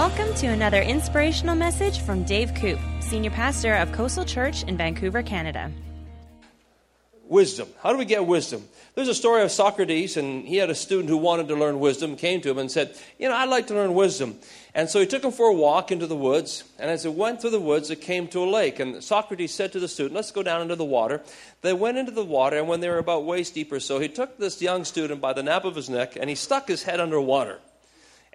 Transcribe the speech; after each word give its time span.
Welcome 0.00 0.32
to 0.36 0.46
another 0.46 0.80
inspirational 0.80 1.54
message 1.54 2.00
from 2.00 2.24
Dave 2.24 2.54
Koop, 2.54 2.78
Senior 3.00 3.32
Pastor 3.32 3.74
of 3.74 3.92
Coastal 3.92 4.24
Church 4.24 4.62
in 4.62 4.78
Vancouver, 4.78 5.22
Canada. 5.22 5.70
Wisdom. 7.28 7.68
How 7.82 7.92
do 7.92 7.98
we 7.98 8.06
get 8.06 8.24
wisdom? 8.24 8.66
There's 8.94 9.08
a 9.08 9.14
story 9.14 9.42
of 9.42 9.50
Socrates, 9.50 10.16
and 10.16 10.48
he 10.48 10.56
had 10.56 10.70
a 10.70 10.74
student 10.74 11.10
who 11.10 11.18
wanted 11.18 11.48
to 11.48 11.54
learn 11.54 11.80
wisdom, 11.80 12.16
came 12.16 12.40
to 12.40 12.50
him 12.50 12.56
and 12.56 12.70
said, 12.70 12.96
You 13.18 13.28
know, 13.28 13.34
I'd 13.34 13.50
like 13.50 13.66
to 13.66 13.74
learn 13.74 13.92
wisdom. 13.92 14.38
And 14.74 14.88
so 14.88 15.00
he 15.00 15.06
took 15.06 15.22
him 15.22 15.32
for 15.32 15.48
a 15.48 15.52
walk 15.52 15.92
into 15.92 16.06
the 16.06 16.16
woods, 16.16 16.64
and 16.78 16.90
as 16.90 17.04
it 17.04 17.12
went 17.12 17.42
through 17.42 17.50
the 17.50 17.60
woods, 17.60 17.90
it 17.90 18.00
came 18.00 18.26
to 18.28 18.42
a 18.42 18.48
lake. 18.48 18.80
And 18.80 19.04
Socrates 19.04 19.52
said 19.52 19.70
to 19.72 19.80
the 19.80 19.86
student, 19.86 20.14
Let's 20.14 20.32
go 20.32 20.42
down 20.42 20.62
into 20.62 20.76
the 20.76 20.82
water. 20.82 21.20
They 21.60 21.74
went 21.74 21.98
into 21.98 22.12
the 22.12 22.24
water, 22.24 22.56
and 22.56 22.68
when 22.68 22.80
they 22.80 22.88
were 22.88 22.96
about 22.96 23.26
waist 23.26 23.52
deep 23.52 23.70
or 23.70 23.80
so, 23.80 23.98
he 23.98 24.08
took 24.08 24.38
this 24.38 24.62
young 24.62 24.86
student 24.86 25.20
by 25.20 25.34
the 25.34 25.42
nape 25.42 25.64
of 25.64 25.76
his 25.76 25.90
neck 25.90 26.16
and 26.16 26.30
he 26.30 26.36
stuck 26.36 26.68
his 26.68 26.84
head 26.84 27.00
under 27.00 27.20
water 27.20 27.58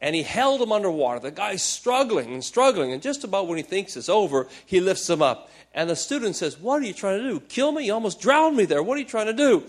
and 0.05 0.13
he 0.13 0.21
held 0.21 0.61
him 0.61 0.71
underwater. 0.71 1.19
The 1.19 1.31
guy's 1.31 1.63
struggling 1.63 2.31
and 2.31 2.43
struggling, 2.43 2.93
and 2.93 3.01
just 3.01 3.23
about 3.23 3.47
when 3.47 3.57
he 3.57 3.63
thinks 3.63 3.97
it's 3.97 4.07
over, 4.07 4.47
he 4.63 4.79
lifts 4.79 5.09
him 5.09 5.23
up. 5.23 5.49
And 5.73 5.89
the 5.89 5.95
student 5.95 6.35
says, 6.35 6.59
What 6.59 6.83
are 6.83 6.85
you 6.85 6.93
trying 6.93 7.23
to 7.23 7.27
do? 7.27 7.39
Kill 7.39 7.71
me? 7.71 7.87
You 7.87 7.93
almost 7.95 8.21
drowned 8.21 8.55
me 8.55 8.65
there. 8.65 8.83
What 8.83 8.97
are 8.97 8.99
you 8.99 9.07
trying 9.07 9.25
to 9.25 9.33
do? 9.33 9.63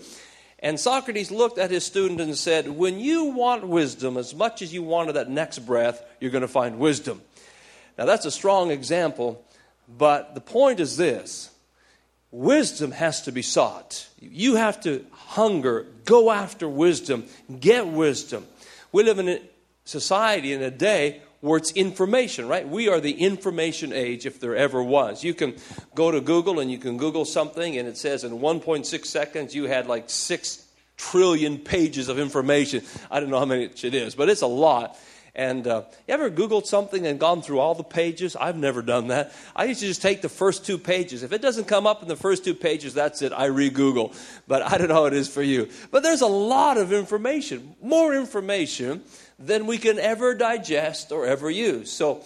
And 0.59 0.79
Socrates 0.79 1.31
looked 1.31 1.57
at 1.57 1.71
his 1.71 1.87
student 1.87 2.21
and 2.21 2.37
said, 2.37 2.69
When 2.69 2.99
you 2.99 3.23
want 3.31 3.67
wisdom 3.67 4.15
as 4.15 4.35
much 4.35 4.61
as 4.61 4.71
you 4.71 4.83
wanted 4.83 5.13
that 5.13 5.27
next 5.27 5.57
breath, 5.59 6.03
you're 6.19 6.29
going 6.29 6.43
to 6.43 6.47
find 6.47 6.77
wisdom. 6.77 7.19
Now, 7.97 8.05
that's 8.05 8.27
a 8.27 8.31
strong 8.31 8.69
example, 8.69 9.43
but 9.89 10.35
the 10.35 10.41
point 10.41 10.79
is 10.79 10.97
this 10.97 11.49
wisdom 12.29 12.91
has 12.91 13.23
to 13.23 13.31
be 13.31 13.41
sought. 13.41 14.07
You 14.19 14.53
have 14.53 14.79
to 14.81 15.03
hunger, 15.13 15.87
go 16.05 16.29
after 16.29 16.69
wisdom, 16.69 17.25
get 17.59 17.87
wisdom. 17.87 18.45
We 18.91 19.01
live 19.01 19.17
in 19.17 19.39
society 19.87 20.53
in 20.53 20.61
a 20.61 20.71
day 20.71 21.21
where 21.41 21.57
it's 21.57 21.71
information, 21.71 22.47
right? 22.47 22.67
We 22.67 22.89
are 22.89 22.99
the 22.99 23.11
information 23.11 23.93
age 23.93 24.25
if 24.25 24.39
there 24.39 24.55
ever 24.55 24.83
was. 24.83 25.23
You 25.23 25.33
can 25.33 25.55
go 25.95 26.11
to 26.11 26.19
Google 26.19 26.59
and 26.59 26.71
you 26.71 26.77
can 26.77 26.97
Google 26.97 27.25
something, 27.25 27.77
and 27.77 27.87
it 27.87 27.97
says 27.97 28.23
in 28.23 28.39
1.6 28.39 29.05
seconds 29.05 29.55
you 29.55 29.65
had 29.65 29.87
like 29.87 30.09
6 30.09 30.65
trillion 30.97 31.59
pages 31.59 32.09
of 32.09 32.19
information. 32.19 32.83
I 33.11 33.19
don't 33.19 33.29
know 33.29 33.39
how 33.39 33.45
many 33.45 33.65
it 33.65 33.93
is, 33.93 34.15
but 34.15 34.29
it's 34.29 34.41
a 34.41 34.47
lot. 34.47 34.97
And 35.35 35.67
uh, 35.67 35.83
you 36.07 36.15
ever 36.15 36.31
Googled 36.31 36.65
something 36.65 37.05
and 37.05 37.19
gone 37.19 37.43
through 37.43 37.59
all 37.59 37.75
the 37.75 37.83
pages? 37.83 38.35
I've 38.35 38.57
never 38.57 38.81
done 38.81 39.09
that. 39.09 39.31
I 39.55 39.65
used 39.65 39.81
to 39.81 39.85
just 39.85 40.01
take 40.01 40.23
the 40.23 40.29
first 40.29 40.65
two 40.65 40.79
pages. 40.79 41.21
If 41.21 41.31
it 41.31 41.43
doesn't 41.43 41.65
come 41.65 41.85
up 41.85 42.01
in 42.01 42.07
the 42.07 42.15
first 42.15 42.43
two 42.43 42.55
pages, 42.55 42.95
that's 42.95 43.21
it. 43.21 43.31
I 43.31 43.45
re 43.45 43.69
Google. 43.69 44.13
But 44.47 44.63
I 44.63 44.79
don't 44.79 44.87
know 44.87 44.95
how 44.95 45.05
it 45.05 45.13
is 45.13 45.29
for 45.29 45.43
you. 45.43 45.69
But 45.91 46.01
there's 46.01 46.21
a 46.21 46.27
lot 46.27 46.77
of 46.77 46.91
information, 46.91 47.75
more 47.83 48.15
information 48.15 49.03
than 49.39 49.67
we 49.67 49.77
can 49.77 49.99
ever 49.99 50.33
digest 50.33 51.11
or 51.11 51.25
ever 51.25 51.49
use. 51.49 51.91
So, 51.91 52.23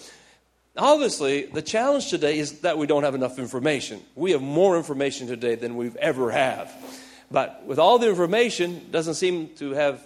obviously, 0.78 1.46
the 1.46 1.62
challenge 1.62 2.10
today 2.10 2.38
is 2.38 2.62
that 2.62 2.78
we 2.78 2.88
don't 2.88 3.04
have 3.04 3.16
enough 3.16 3.38
information. 3.38 4.02
We 4.16 4.32
have 4.32 4.42
more 4.42 4.78
information 4.78 5.28
today 5.28 5.56
than 5.56 5.76
we've 5.76 5.98
ever 5.98 6.32
have. 6.32 6.74
But 7.30 7.66
with 7.66 7.80
all 7.80 8.00
the 8.00 8.10
information, 8.10 8.88
doesn't 8.92 9.16
seem 9.16 9.50
to 9.56 9.72
have 9.72 10.02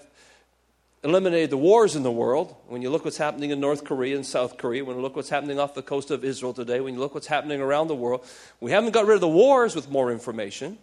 eliminated 1.03 1.51
the 1.51 1.57
wars 1.57 1.95
in 1.95 2.01
the 2.01 2.11
world. 2.11 2.55
When 2.67 2.81
you 2.81 2.89
look 2.89 3.05
what's 3.05 3.17
happening 3.17 3.51
in 3.51 3.59
North 3.59 3.83
Korea 3.83 4.15
and 4.15 4.25
South 4.25 4.57
Korea, 4.57 4.83
when 4.83 4.95
you 4.95 5.01
look 5.03 5.15
what's 5.15 5.29
happening 5.29 5.59
off 5.59 5.75
the 5.75 5.83
coast 5.83 6.09
of 6.09 6.25
Israel 6.25 6.53
today, 6.53 6.79
when 6.79 6.95
you 6.95 6.99
look 6.99 7.13
what's 7.13 7.27
happening 7.27 7.61
around 7.61 7.87
the 7.87 7.95
world, 7.95 8.25
we 8.59 8.71
haven't 8.71 8.91
got 8.91 9.05
rid 9.05 9.15
of 9.15 9.21
the 9.21 9.27
wars 9.27 9.75
with 9.75 9.89
more 9.89 10.11
information. 10.11 10.79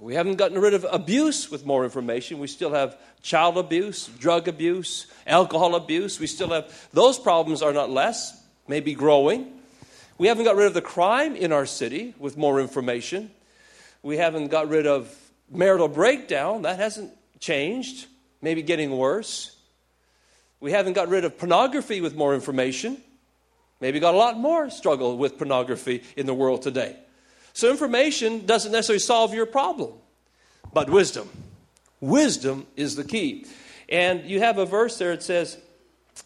We 0.00 0.14
haven't 0.14 0.36
gotten 0.36 0.60
rid 0.60 0.74
of 0.74 0.86
abuse 0.90 1.50
with 1.50 1.66
more 1.66 1.82
information. 1.82 2.38
We 2.38 2.46
still 2.46 2.72
have 2.72 2.96
child 3.20 3.58
abuse, 3.58 4.06
drug 4.06 4.46
abuse, 4.46 5.08
alcohol 5.26 5.74
abuse. 5.74 6.20
We 6.20 6.28
still 6.28 6.50
have 6.50 6.72
those 6.92 7.18
problems 7.18 7.62
are 7.62 7.72
not 7.72 7.90
less, 7.90 8.40
maybe 8.68 8.94
growing. 8.94 9.52
We 10.16 10.28
haven't 10.28 10.44
got 10.44 10.54
rid 10.54 10.66
of 10.66 10.74
the 10.74 10.82
crime 10.82 11.34
in 11.34 11.52
our 11.52 11.66
city 11.66 12.14
with 12.18 12.36
more 12.36 12.60
information. 12.60 13.30
We 14.02 14.18
haven't 14.18 14.48
got 14.48 14.68
rid 14.68 14.86
of 14.86 15.12
marital 15.50 15.88
breakdown. 15.88 16.62
That 16.62 16.78
hasn't 16.78 17.12
changed, 17.40 18.06
maybe 18.40 18.62
getting 18.62 18.96
worse. 18.96 19.56
We 20.60 20.70
haven't 20.72 20.92
got 20.92 21.08
rid 21.08 21.24
of 21.24 21.38
pornography 21.38 22.00
with 22.00 22.14
more 22.14 22.34
information. 22.34 22.98
Maybe 23.80 23.98
got 23.98 24.14
a 24.14 24.18
lot 24.18 24.36
more 24.38 24.70
struggle 24.70 25.16
with 25.16 25.38
pornography 25.38 26.02
in 26.16 26.26
the 26.26 26.34
world 26.34 26.62
today. 26.62 26.96
So, 27.52 27.70
information 27.70 28.46
doesn't 28.46 28.72
necessarily 28.72 29.00
solve 29.00 29.34
your 29.34 29.46
problem, 29.46 29.92
but 30.72 30.90
wisdom. 30.90 31.28
Wisdom 32.00 32.66
is 32.76 32.96
the 32.96 33.04
key. 33.04 33.46
And 33.88 34.24
you 34.28 34.40
have 34.40 34.58
a 34.58 34.66
verse 34.66 34.98
there, 34.98 35.12
it 35.12 35.22
says, 35.22 35.58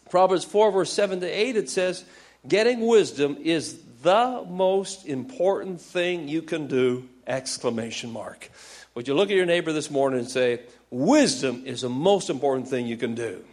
Proverbs 0.09 0.43
4, 0.43 0.71
verse 0.71 0.91
7 0.91 1.21
to 1.21 1.27
8, 1.27 1.55
it 1.55 1.69
says, 1.69 2.03
Getting 2.47 2.85
wisdom 2.85 3.37
is 3.41 3.79
the 4.01 4.45
most 4.47 5.05
important 5.07 5.79
thing 5.79 6.27
you 6.27 6.41
can 6.41 6.67
do! 6.67 7.07
Exclamation 7.25 8.11
mark. 8.11 8.49
Would 8.95 9.07
you 9.07 9.13
look 9.13 9.29
at 9.29 9.35
your 9.35 9.45
neighbor 9.45 9.71
this 9.71 9.89
morning 9.89 10.19
and 10.19 10.29
say, 10.29 10.61
Wisdom 10.89 11.63
is 11.65 11.81
the 11.81 11.89
most 11.89 12.29
important 12.29 12.67
thing 12.67 12.85
you 12.85 12.97
can 12.97 13.15
do? 13.15 13.43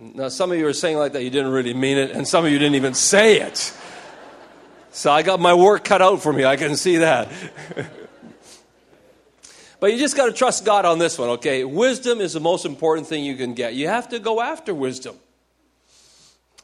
Now, 0.00 0.28
some 0.28 0.52
of 0.52 0.58
you 0.58 0.66
are 0.68 0.72
saying 0.72 0.96
like 0.96 1.12
that, 1.14 1.24
you 1.24 1.30
didn't 1.30 1.50
really 1.50 1.74
mean 1.74 1.98
it, 1.98 2.12
and 2.12 2.26
some 2.26 2.44
of 2.44 2.52
you 2.52 2.58
didn't 2.58 2.76
even 2.76 2.94
say 2.94 3.40
it. 3.40 3.76
So 4.92 5.10
I 5.10 5.22
got 5.22 5.40
my 5.40 5.54
work 5.54 5.84
cut 5.84 6.00
out 6.00 6.22
for 6.22 6.32
me, 6.32 6.44
I 6.44 6.56
can 6.56 6.76
see 6.76 6.98
that. 6.98 7.28
but 9.80 9.92
you 9.92 9.98
just 9.98 10.16
got 10.16 10.26
to 10.26 10.32
trust 10.32 10.64
God 10.64 10.84
on 10.84 11.00
this 11.00 11.18
one, 11.18 11.30
okay? 11.30 11.64
Wisdom 11.64 12.20
is 12.20 12.32
the 12.32 12.40
most 12.40 12.64
important 12.64 13.08
thing 13.08 13.24
you 13.24 13.34
can 13.34 13.54
get. 13.54 13.74
You 13.74 13.88
have 13.88 14.08
to 14.10 14.20
go 14.20 14.40
after 14.40 14.72
wisdom. 14.72 15.16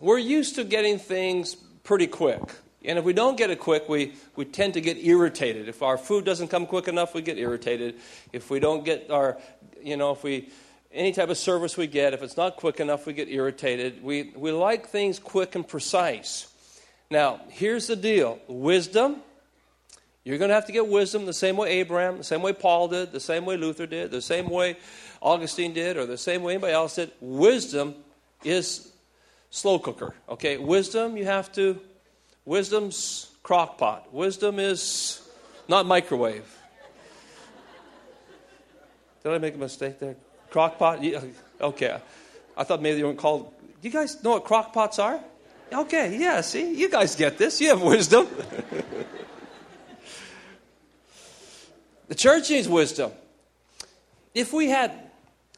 We're 0.00 0.19
used 0.19 0.55
to 0.55 0.65
getting 0.65 0.99
things 0.99 1.56
pretty 1.83 2.06
quick. 2.06 2.41
And 2.84 2.99
if 2.99 3.05
we 3.05 3.15
don't 3.15 3.37
get 3.37 3.50
it 3.50 3.59
quick, 3.59 3.89
we, 3.89 4.12
we 4.37 4.44
tend 4.44 4.75
to 4.75 4.81
get 4.81 4.99
irritated. 4.99 5.69
If 5.69 5.83
our 5.83 5.99
food 5.99 6.25
doesn't 6.25 6.49
come 6.49 6.67
quick 6.67 6.87
enough, 6.87 7.15
we 7.15 7.23
get 7.23 7.39
irritated. 7.39 7.97
If 8.33 8.50
we 8.50 8.61
don't 8.61 8.84
get 8.84 9.11
our, 9.11 9.39
you 9.83 9.97
know, 9.97 10.12
if 10.12 10.23
we 10.23 10.50
any 10.94 11.12
type 11.12 11.28
of 11.28 11.37
service 11.37 11.77
we 11.77 11.87
get, 11.87 12.15
if 12.15 12.22
it's 12.22 12.37
not 12.37 12.56
quick 12.56 12.81
enough, 12.81 13.05
we 13.06 13.12
get 13.12 13.28
irritated. 13.28 14.03
We, 14.03 14.32
we 14.37 14.53
like 14.53 14.88
things 14.88 15.19
quick 15.19 15.55
and 15.56 15.66
precise. 15.66 16.47
Now, 17.10 17.41
here's 17.49 17.87
the 17.88 17.97
deal 17.97 18.38
wisdom, 18.49 19.16
you're 20.22 20.38
going 20.38 20.49
to 20.49 20.55
have 20.55 20.66
to 20.66 20.72
get 20.72 20.87
wisdom 20.87 21.27
the 21.27 21.32
same 21.32 21.56
way 21.56 21.81
Abraham, 21.81 22.19
the 22.19 22.25
same 22.25 22.41
way 22.41 22.53
Paul 22.53 22.88
did, 22.88 23.12
the 23.12 23.21
same 23.21 23.44
way 23.44 23.56
Luther 23.56 23.87
did, 23.87 24.10
the 24.10 24.22
same 24.22 24.49
way 24.49 24.77
Augustine 25.21 25.75
did, 25.75 25.97
or 25.97 26.06
the 26.06 26.16
same 26.16 26.43
way 26.43 26.55
anybody 26.55 26.72
else 26.72 26.94
did. 26.94 27.11
Wisdom 27.21 27.94
is 28.43 28.91
slow 29.50 29.78
cooker. 29.78 30.15
Okay, 30.28 30.56
wisdom, 30.56 31.16
you 31.16 31.25
have 31.26 31.53
to, 31.53 31.78
wisdom's 32.44 33.31
crock 33.43 33.76
pot. 33.76 34.15
Wisdom 34.15 34.59
is 34.59 35.21
not 35.69 35.87
microwave. 35.87 36.59
Did 39.22 39.32
I 39.32 39.38
make 39.38 39.55
a 39.55 39.59
mistake 39.59 39.99
there? 39.99 40.16
Crock 40.55 40.79
pot? 40.79 41.03
Yeah, 41.03 41.21
okay. 41.61 41.99
I 42.57 42.63
thought 42.63 42.81
maybe 42.81 42.99
they 42.99 43.03
weren't 43.03 43.19
called. 43.19 43.53
Do 43.83 43.89
you 43.89 43.93
guys 43.93 44.23
know 44.23 44.31
what 44.31 44.45
crock 44.45 44.73
pots 44.73 45.01
are? 45.01 45.19
Okay, 45.73 46.17
yeah, 46.17 46.43
see, 46.43 46.75
you 46.75 46.89
guys 46.89 47.17
get 47.17 47.39
this. 47.39 47.61
You 47.61 47.71
have 47.71 47.83
wisdom. 47.83 48.29
the 52.07 52.15
church 52.15 52.51
needs 52.51 52.69
wisdom. 52.69 53.11
If 54.33 54.53
we 54.53 54.69
had 54.69 54.93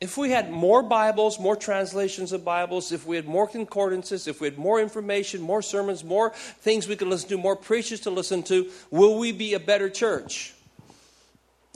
if 0.00 0.16
we 0.16 0.30
had 0.30 0.50
more 0.50 0.82
Bibles, 0.82 1.38
more 1.38 1.56
translations 1.56 2.32
of 2.32 2.42
Bibles, 2.42 2.90
if 2.90 3.06
we 3.06 3.16
had 3.16 3.26
more 3.26 3.46
concordances, 3.46 4.26
if 4.26 4.40
we 4.40 4.48
had 4.48 4.56
more 4.56 4.80
information, 4.80 5.42
more 5.42 5.60
sermons, 5.60 6.04
more 6.04 6.30
things 6.30 6.88
we 6.88 6.96
could 6.96 7.08
listen 7.08 7.28
to, 7.28 7.36
more 7.36 7.54
preachers 7.54 8.00
to 8.00 8.10
listen 8.10 8.42
to, 8.44 8.70
will 8.90 9.18
we 9.18 9.32
be 9.32 9.52
a 9.52 9.60
better 9.60 9.90
church? 9.90 10.54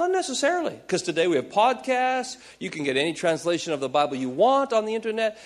Not 0.00 0.12
necessarily, 0.12 0.76
because 0.76 1.02
today 1.02 1.26
we 1.26 1.36
have 1.36 1.50
podcasts. 1.50 2.38
You 2.58 2.70
can 2.70 2.84
get 2.84 2.96
any 2.96 3.12
translation 3.12 3.74
of 3.74 3.80
the 3.80 3.88
Bible 3.90 4.16
you 4.16 4.30
want 4.30 4.72
on 4.72 4.86
the 4.86 4.94
internet. 4.94 5.36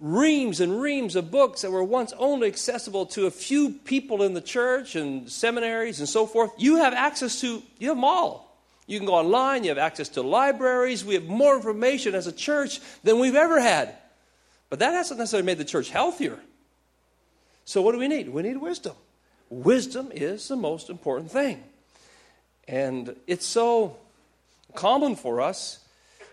Reams 0.00 0.58
and 0.58 0.80
reams 0.82 1.14
of 1.14 1.30
books 1.30 1.62
that 1.62 1.70
were 1.70 1.84
once 1.84 2.12
only 2.18 2.48
accessible 2.48 3.06
to 3.06 3.26
a 3.26 3.30
few 3.30 3.70
people 3.70 4.24
in 4.24 4.34
the 4.34 4.40
church 4.40 4.96
and 4.96 5.30
seminaries 5.30 6.00
and 6.00 6.08
so 6.08 6.26
forth. 6.26 6.50
You 6.58 6.78
have 6.78 6.92
access 6.92 7.40
to, 7.42 7.62
you 7.78 7.86
have 7.86 7.96
them 7.96 8.02
all. 8.02 8.58
You 8.88 8.98
can 8.98 9.06
go 9.06 9.14
online, 9.14 9.62
you 9.62 9.68
have 9.68 9.78
access 9.78 10.08
to 10.08 10.22
libraries. 10.22 11.04
We 11.04 11.14
have 11.14 11.26
more 11.26 11.54
information 11.54 12.16
as 12.16 12.26
a 12.26 12.32
church 12.32 12.80
than 13.04 13.20
we've 13.20 13.36
ever 13.36 13.60
had. 13.60 13.94
But 14.70 14.80
that 14.80 14.92
hasn't 14.92 15.20
necessarily 15.20 15.46
made 15.46 15.58
the 15.58 15.64
church 15.64 15.90
healthier. 15.90 16.40
So, 17.64 17.80
what 17.80 17.92
do 17.92 17.98
we 17.98 18.08
need? 18.08 18.28
We 18.28 18.42
need 18.42 18.56
wisdom. 18.56 18.96
Wisdom 19.50 20.10
is 20.12 20.48
the 20.48 20.56
most 20.56 20.90
important 20.90 21.30
thing. 21.30 21.62
And 22.66 23.16
it's 23.26 23.46
so 23.46 23.96
common 24.74 25.16
for 25.16 25.40
us, 25.40 25.78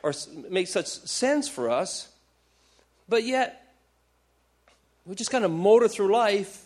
or 0.03 0.13
makes 0.49 0.71
such 0.71 0.87
sense 0.87 1.47
for 1.47 1.69
us, 1.69 2.09
but 3.07 3.23
yet 3.23 3.75
we 5.05 5.15
just 5.15 5.31
kind 5.31 5.43
of 5.43 5.51
motor 5.51 5.87
through 5.87 6.11
life, 6.11 6.63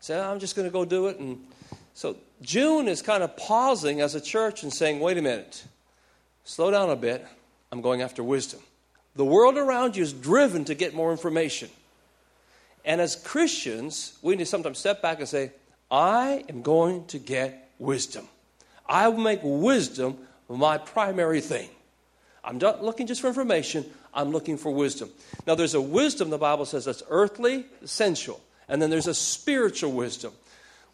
say, 0.00 0.18
I'm 0.18 0.38
just 0.38 0.56
going 0.56 0.66
to 0.66 0.72
go 0.72 0.84
do 0.84 1.08
it. 1.08 1.18
And 1.18 1.44
so 1.94 2.16
June 2.40 2.88
is 2.88 3.02
kind 3.02 3.22
of 3.22 3.36
pausing 3.36 4.00
as 4.00 4.14
a 4.14 4.20
church 4.20 4.62
and 4.62 4.72
saying, 4.72 5.00
wait 5.00 5.18
a 5.18 5.22
minute, 5.22 5.64
slow 6.44 6.70
down 6.70 6.90
a 6.90 6.96
bit. 6.96 7.26
I'm 7.70 7.80
going 7.80 8.02
after 8.02 8.22
wisdom. 8.22 8.60
The 9.14 9.24
world 9.24 9.58
around 9.58 9.96
you 9.96 10.02
is 10.02 10.12
driven 10.12 10.64
to 10.66 10.74
get 10.74 10.94
more 10.94 11.10
information. 11.10 11.70
And 12.84 13.00
as 13.00 13.14
Christians, 13.14 14.18
we 14.22 14.34
need 14.34 14.44
to 14.44 14.46
sometimes 14.46 14.78
step 14.78 15.02
back 15.02 15.18
and 15.20 15.28
say, 15.28 15.52
I 15.90 16.44
am 16.48 16.62
going 16.62 17.04
to 17.06 17.18
get 17.18 17.70
wisdom. 17.78 18.26
I 18.86 19.08
will 19.08 19.18
make 19.18 19.40
wisdom 19.42 20.18
my 20.48 20.78
primary 20.78 21.40
thing. 21.40 21.68
I'm 22.44 22.58
not 22.58 22.84
looking 22.84 23.06
just 23.06 23.20
for 23.20 23.28
information, 23.28 23.84
I'm 24.12 24.30
looking 24.30 24.56
for 24.56 24.72
wisdom. 24.72 25.10
Now, 25.46 25.54
there's 25.54 25.74
a 25.74 25.80
wisdom, 25.80 26.30
the 26.30 26.38
Bible 26.38 26.66
says, 26.66 26.84
that's 26.84 27.02
earthly, 27.08 27.66
sensual, 27.84 28.40
And 28.68 28.82
then 28.82 28.90
there's 28.90 29.06
a 29.06 29.14
spiritual 29.14 29.92
wisdom. 29.92 30.32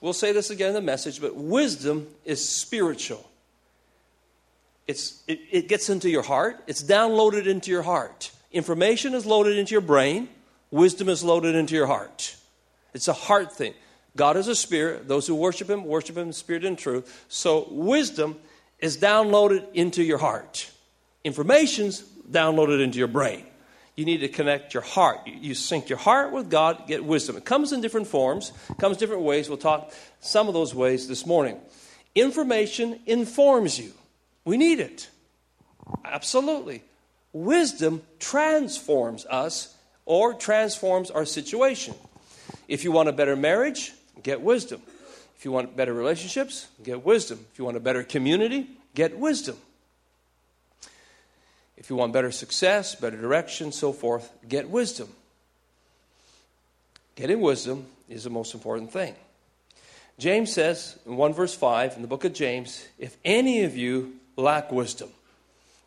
We'll 0.01 0.13
say 0.13 0.33
this 0.33 0.51
again 0.51 0.69
in 0.69 0.75
the 0.75 0.81
message, 0.81 1.21
but 1.21 1.35
wisdom 1.35 2.07
is 2.25 2.47
spiritual. 2.47 3.29
It's, 4.87 5.23
it, 5.27 5.41
it 5.51 5.69
gets 5.69 5.91
into 5.91 6.09
your 6.09 6.23
heart, 6.23 6.63
it's 6.67 6.83
downloaded 6.83 7.47
into 7.47 7.71
your 7.71 7.83
heart. 7.83 8.31
Information 8.53 9.15
is 9.15 9.27
loaded 9.27 9.59
into 9.59 9.73
your 9.73 9.81
brain, 9.81 10.29
wisdom 10.71 11.09
is 11.09 11.25
loaded 11.25 11.55
into 11.55 11.75
your 11.75 11.87
heart. 11.87 12.37
It's 12.95 13.09
a 13.09 13.13
heart 13.13 13.53
thing. 13.53 13.75
God 14.19 14.37
is 14.37 14.49
a 14.49 14.55
spirit. 14.57 15.07
Those 15.07 15.29
who 15.29 15.35
worship 15.37 15.71
him, 15.71 15.85
worship 15.85 16.17
him 16.17 16.27
in 16.27 16.33
spirit 16.33 16.65
and 16.65 16.77
truth. 16.77 17.25
So 17.29 17.69
wisdom 17.71 18.37
is 18.81 18.99
downloaded 18.99 19.73
into 19.75 20.03
your 20.03 20.19
heart. 20.19 20.71
Information's 21.23 22.03
downloaded 22.29 22.83
into 22.83 22.99
your 22.99 23.09
brain. 23.09 23.47
You 23.95 24.05
need 24.05 24.19
to 24.19 24.29
connect 24.29 24.75
your 24.75 24.83
heart. 24.83 25.21
You 25.27 25.55
sync 25.55 25.89
your 25.89 25.99
heart 25.99 26.33
with 26.33 26.51
God, 26.51 26.89
get 26.89 27.05
wisdom. 27.05 27.37
It 27.37 27.45
comes 27.45 27.73
in 27.73 27.81
different 27.81 28.09
forms, 28.09 28.53
comes 28.79 28.97
different 28.97 29.23
ways. 29.23 29.49
We'll 29.49 29.57
talk 29.57 29.93
some 30.21 30.49
of 30.49 30.55
those 30.55 30.75
ways 30.75 31.07
this 31.07 31.25
morning. 31.25 31.61
Information 32.15 32.99
informs 33.07 33.79
you. 33.79 33.93
We 34.45 34.57
need 34.57 34.81
it. 34.81 35.09
Absolutely. 36.05 36.83
Wisdom 37.33 38.03
transforms 38.19 39.27
us 39.27 39.77
or 40.07 40.35
transforms 40.35 41.11
our 41.11 41.25
situation. 41.25 41.95
If 42.67 42.83
you 42.83 42.91
want 42.91 43.09
a 43.09 43.13
better 43.13 43.37
marriage, 43.37 43.93
get 44.23 44.41
wisdom. 44.41 44.83
If 45.37 45.45
you 45.45 45.53
want 45.53 45.77
better 45.77 45.93
relationships, 45.95 46.69
get 46.83 47.05
wisdom. 47.05 47.45
If 47.53 47.59
you 47.59 47.65
want 47.65 47.77
a 47.77 47.81
better 47.81 48.03
community, 48.03 48.69
get 48.95 49.19
wisdom. 49.19 49.57
If 51.77 51.91
you 51.91 51.97
want 51.97 52.13
better 52.13 52.33
success, 52.33 52.97
better 52.97 53.17
direction, 53.17 53.71
so 53.71 53.93
forth, 53.93 54.33
get 54.49 54.69
wisdom. 54.69 55.09
Getting 57.15 57.41
wisdom 57.41 57.87
is 58.09 58.25
the 58.25 58.31
most 58.31 58.53
important 58.53 58.93
thing. 58.93 59.15
James 60.19 60.53
says 60.53 60.99
in 61.07 61.17
1 61.17 61.35
verse 61.35 61.55
5 61.55 61.95
in 61.95 62.03
the 62.03 62.09
book 62.09 62.25
of 62.25 62.33
James, 62.33 62.87
if 62.99 63.17
any 63.25 63.63
of 63.63 63.77
you 63.77 64.15
lack 64.37 64.73
wisdom, 64.73 65.09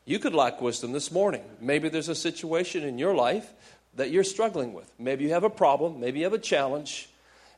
you 0.06 0.19
could 0.19 0.34
lack 0.34 0.62
wisdom 0.62 0.94
this 0.94 1.12
morning. 1.12 1.44
Maybe 1.60 1.89
there's 1.89 2.10
a 2.10 2.16
situation 2.16 2.84
in 2.84 2.98
your 2.98 3.13
life 3.13 3.51
that 3.95 4.12
you're 4.12 4.24
struggling 4.24 4.74
with. 4.74 4.89
Maybe 4.98 5.25
you 5.25 5.31
have 5.31 5.44
a 5.44 5.50
problem, 5.50 6.00
maybe 6.00 6.19
you 6.19 6.25
have 6.25 6.34
a 6.34 6.39
challenge, 6.39 7.10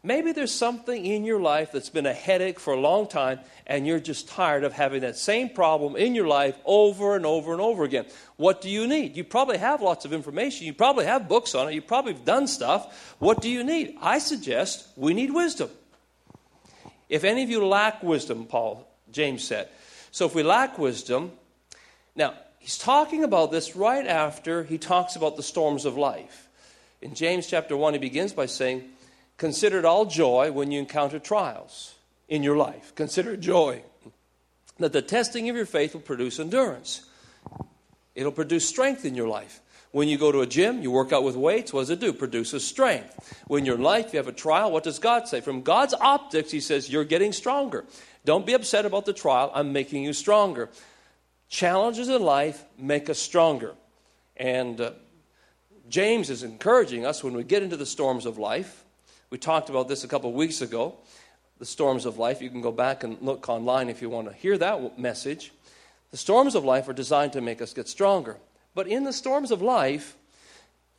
Maybe 0.06 0.34
there's 0.34 0.52
something 0.52 1.06
in 1.06 1.24
your 1.24 1.40
life 1.40 1.72
that's 1.72 1.90
been 1.90 2.06
a 2.06 2.14
headache 2.14 2.60
for 2.60 2.74
a 2.74 2.80
long 2.80 3.08
time, 3.08 3.40
and 3.66 3.88
you're 3.88 4.02
just 4.02 4.28
tired 4.28 4.66
of 4.66 4.74
having 4.74 5.02
that 5.02 5.16
same 5.16 5.50
problem 5.50 5.96
in 5.96 6.14
your 6.14 6.28
life 6.28 6.58
over 6.66 7.16
and 7.16 7.26
over 7.26 7.54
and 7.54 7.62
over 7.62 7.86
again. 7.86 8.06
What 8.36 8.60
do 8.60 8.70
you 8.70 8.86
need? 8.86 9.16
You 9.16 9.24
probably 9.24 9.58
have 9.60 9.82
lots 9.82 10.04
of 10.04 10.12
information. 10.12 10.68
You 10.68 10.74
probably 10.74 11.06
have 11.06 11.30
books 11.30 11.56
on 11.56 11.70
it. 11.70 11.74
You 11.74 11.82
probably 11.82 12.14
have 12.14 12.26
done 12.26 12.48
stuff. 12.48 13.16
What 13.20 13.42
do 13.42 13.50
you 13.50 13.64
need? 13.64 13.98
I 14.02 14.20
suggest 14.20 14.88
we 14.98 15.14
need 15.14 15.32
wisdom. 15.32 15.70
If 17.08 17.24
any 17.24 17.44
of 17.44 17.50
you 17.50 17.66
lack 17.66 18.04
wisdom, 18.04 18.46
Paul, 18.46 18.86
James 19.10 19.44
said. 19.44 19.70
So 20.12 20.26
if 20.26 20.36
we 20.36 20.44
lack 20.44 20.78
wisdom, 20.78 21.32
now, 22.16 22.34
he's 22.60 22.78
talking 22.78 23.24
about 23.24 23.52
this 23.52 23.76
right 23.76 24.06
after 24.06 24.64
he 24.64 24.78
talks 24.78 25.16
about 25.16 25.38
the 25.38 25.44
storms 25.44 25.86
of 25.86 25.98
life. 25.98 26.50
In 27.02 27.16
James 27.16 27.48
chapter 27.48 27.76
1, 27.76 27.94
he 27.94 28.00
begins 28.00 28.34
by 28.34 28.46
saying, 28.46 28.84
Consider 29.44 29.78
it 29.78 29.84
all 29.84 30.06
joy 30.06 30.54
when 30.54 30.72
you 30.72 30.80
encounter 30.80 31.19
trials 31.19 31.95
in 32.30 32.44
your 32.44 32.56
life. 32.56 32.95
Consider 32.95 33.34
it 33.34 33.42
joy 33.42 33.84
that 34.80 34.94
the 34.94 35.01
testing 35.01 35.50
of 35.50 35.57
your 35.57 35.66
faith 35.66 35.94
will 35.94 36.00
produce 36.00 36.40
endurance. 36.40 37.01
It'll 38.16 38.31
produce 38.31 38.66
strength 38.66 39.04
in 39.04 39.16
your 39.16 39.28
life. 39.28 39.60
When 39.92 40.07
you 40.07 40.18
go 40.18 40.31
to 40.31 40.40
a 40.40 40.48
gym, 40.48 40.81
you 40.81 40.92
work 40.92 41.12
out 41.12 41.25
with 41.25 41.36
weights, 41.36 41.74
what 41.74 41.81
does 41.81 41.90
it 41.90 42.00
do? 42.00 42.13
Produces 42.13 42.66
strength. 42.66 43.44
When 43.48 43.66
you're 43.66 43.75
in 43.75 43.81
life, 43.81 44.13
you 44.13 44.18
have 44.18 44.30
a 44.30 44.31
trial, 44.31 44.72
what 44.72 44.86
does 44.86 44.98
God 44.98 45.28
say? 45.28 45.42
From 45.42 45.62
God's 45.62 45.94
optics, 45.94 46.50
He 46.50 46.62
says, 46.62 46.90
You're 46.90 47.04
getting 47.04 47.34
stronger. 47.34 47.84
Don't 48.24 48.45
be 48.45 48.54
upset 48.54 48.86
about 48.86 49.06
the 49.06 49.12
trial, 49.12 49.51
I'm 49.54 49.74
making 49.74 50.06
you 50.06 50.13
stronger. 50.13 50.69
Challenges 51.50 52.07
in 52.07 52.24
life 52.24 52.63
make 52.78 53.10
us 53.10 53.19
stronger. 53.19 53.75
And 54.38 54.80
uh, 54.80 54.92
James 55.90 56.30
is 56.30 56.44
encouraging 56.44 57.06
us 57.06 57.25
when 57.25 57.34
we 57.34 57.44
get 57.44 57.62
into 57.62 57.75
the 57.75 57.86
storms 57.86 58.25
of 58.25 58.38
life 58.38 58.82
we 59.33 59.39
talked 59.39 59.71
about 59.71 59.88
this 59.88 60.03
a 60.03 60.07
couple 60.07 60.30
of 60.30 60.35
weeks 60.35 60.62
ago 60.62 60.95
the 61.57 61.65
storms 61.65 62.06
of 62.06 62.19
life. 62.19 62.39
You 62.39 62.51
can 62.51 62.62
go 62.62 62.71
back 62.71 63.03
and 63.03 63.19
look 63.19 63.50
online 63.50 63.89
if 63.89 64.00
you 64.00 64.07
want 64.07 64.27
to 64.27 64.33
hear 64.33 64.59
that 64.59 65.00
message. 65.00 65.51
The 66.12 66.18
storms 66.18 66.53
of 66.53 66.63
life 66.63 66.88
are 66.88 66.94
designed 66.94 67.33
to 67.33 67.41
make 67.41 67.59
us 67.59 67.74
get 67.74 67.88
stronger. 67.88 68.38
But 68.75 68.88
in 68.88 69.06
the 69.06 69.12
storms 69.12 69.50
of 69.50 69.59
life, 69.59 70.15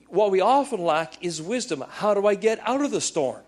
what 0.08 0.32
we 0.32 0.40
often 0.40 0.82
lack 0.82 1.24
is 1.24 1.40
wisdom. 1.40 1.84
How 1.88 2.12
do 2.12 2.26
I 2.26 2.34
get 2.34 2.58
out 2.66 2.80
of 2.80 2.90
the 2.90 3.00
storm? 3.00 3.40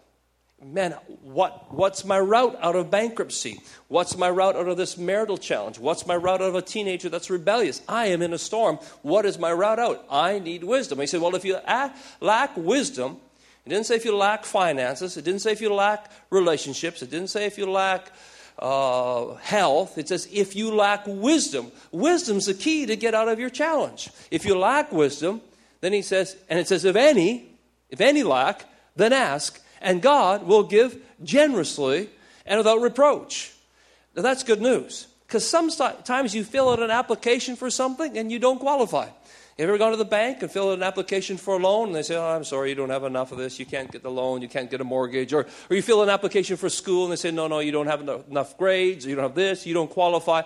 Man, 0.64 0.92
what, 1.20 1.74
what's 1.74 2.04
my 2.04 2.20
route 2.20 2.56
out 2.60 2.76
of 2.76 2.88
bankruptcy? 2.88 3.60
What's 3.88 4.16
my 4.16 4.30
route 4.30 4.54
out 4.54 4.68
of 4.68 4.76
this 4.76 4.96
marital 4.96 5.36
challenge? 5.36 5.80
What's 5.80 6.06
my 6.06 6.14
route 6.14 6.40
out 6.40 6.50
of 6.50 6.54
a 6.54 6.62
teenager 6.62 7.08
that's 7.08 7.28
rebellious? 7.28 7.82
I 7.88 8.06
am 8.06 8.22
in 8.22 8.32
a 8.32 8.38
storm. 8.38 8.76
What 9.02 9.26
is 9.26 9.36
my 9.36 9.52
route 9.52 9.80
out? 9.80 10.06
I 10.08 10.38
need 10.38 10.62
wisdom. 10.62 11.00
He 11.00 11.08
said, 11.08 11.20
Well, 11.20 11.34
if 11.34 11.44
you 11.44 11.58
lack 12.20 12.56
wisdom, 12.56 13.20
it 13.66 13.70
didn't 13.70 13.86
say 13.86 13.96
if 13.96 14.04
you 14.04 14.16
lack 14.16 14.44
finances. 14.44 15.16
It 15.16 15.24
didn't 15.24 15.40
say 15.40 15.50
if 15.50 15.60
you 15.60 15.74
lack 15.74 16.08
relationships. 16.30 17.02
It 17.02 17.10
didn't 17.10 17.30
say 17.30 17.46
if 17.46 17.58
you 17.58 17.68
lack 17.68 18.12
uh, 18.60 19.34
health. 19.34 19.98
It 19.98 20.06
says 20.06 20.28
if 20.32 20.54
you 20.54 20.72
lack 20.72 21.02
wisdom. 21.04 21.72
Wisdom's 21.90 22.46
the 22.46 22.54
key 22.54 22.86
to 22.86 22.94
get 22.94 23.12
out 23.12 23.28
of 23.28 23.40
your 23.40 23.50
challenge. 23.50 24.08
If 24.30 24.44
you 24.44 24.56
lack 24.56 24.92
wisdom, 24.92 25.40
then 25.80 25.92
he 25.92 26.02
says, 26.02 26.36
and 26.48 26.60
it 26.60 26.68
says, 26.68 26.84
if 26.84 26.94
any, 26.94 27.48
if 27.90 28.00
any 28.00 28.22
lack, 28.22 28.64
then 28.94 29.12
ask, 29.12 29.60
and 29.80 30.00
God 30.00 30.46
will 30.46 30.62
give 30.62 30.96
generously 31.24 32.08
and 32.46 32.58
without 32.58 32.80
reproach. 32.80 33.52
Now 34.14 34.22
that's 34.22 34.44
good 34.44 34.60
news. 34.60 35.08
Because 35.26 35.44
sometimes 35.44 36.36
you 36.36 36.44
fill 36.44 36.70
out 36.70 36.80
an 36.80 36.92
application 36.92 37.56
for 37.56 37.68
something 37.68 38.16
and 38.16 38.30
you 38.30 38.38
don't 38.38 38.60
qualify. 38.60 39.08
You 39.58 39.64
ever 39.64 39.78
gone 39.78 39.92
to 39.92 39.96
the 39.96 40.04
bank 40.04 40.42
and 40.42 40.50
filled 40.50 40.72
out 40.72 40.78
an 40.78 40.82
application 40.82 41.38
for 41.38 41.54
a 41.54 41.58
loan 41.58 41.86
and 41.86 41.96
they 41.96 42.02
say, 42.02 42.14
Oh, 42.14 42.24
I'm 42.24 42.44
sorry, 42.44 42.68
you 42.68 42.74
don't 42.74 42.90
have 42.90 43.04
enough 43.04 43.32
of 43.32 43.38
this. 43.38 43.58
You 43.58 43.64
can't 43.64 43.90
get 43.90 44.02
the 44.02 44.10
loan. 44.10 44.42
You 44.42 44.48
can't 44.48 44.70
get 44.70 44.82
a 44.82 44.84
mortgage. 44.84 45.32
Or, 45.32 45.46
or 45.70 45.76
you 45.76 45.80
fill 45.80 46.02
an 46.02 46.10
application 46.10 46.58
for 46.58 46.68
school 46.68 47.04
and 47.04 47.12
they 47.12 47.16
say, 47.16 47.30
No, 47.30 47.48
no, 47.48 47.60
you 47.60 47.72
don't 47.72 47.86
have 47.86 48.02
enough 48.02 48.58
grades. 48.58 49.06
You 49.06 49.14
don't 49.14 49.24
have 49.24 49.34
this. 49.34 49.64
You 49.64 49.72
don't 49.72 49.90
qualify. 49.90 50.42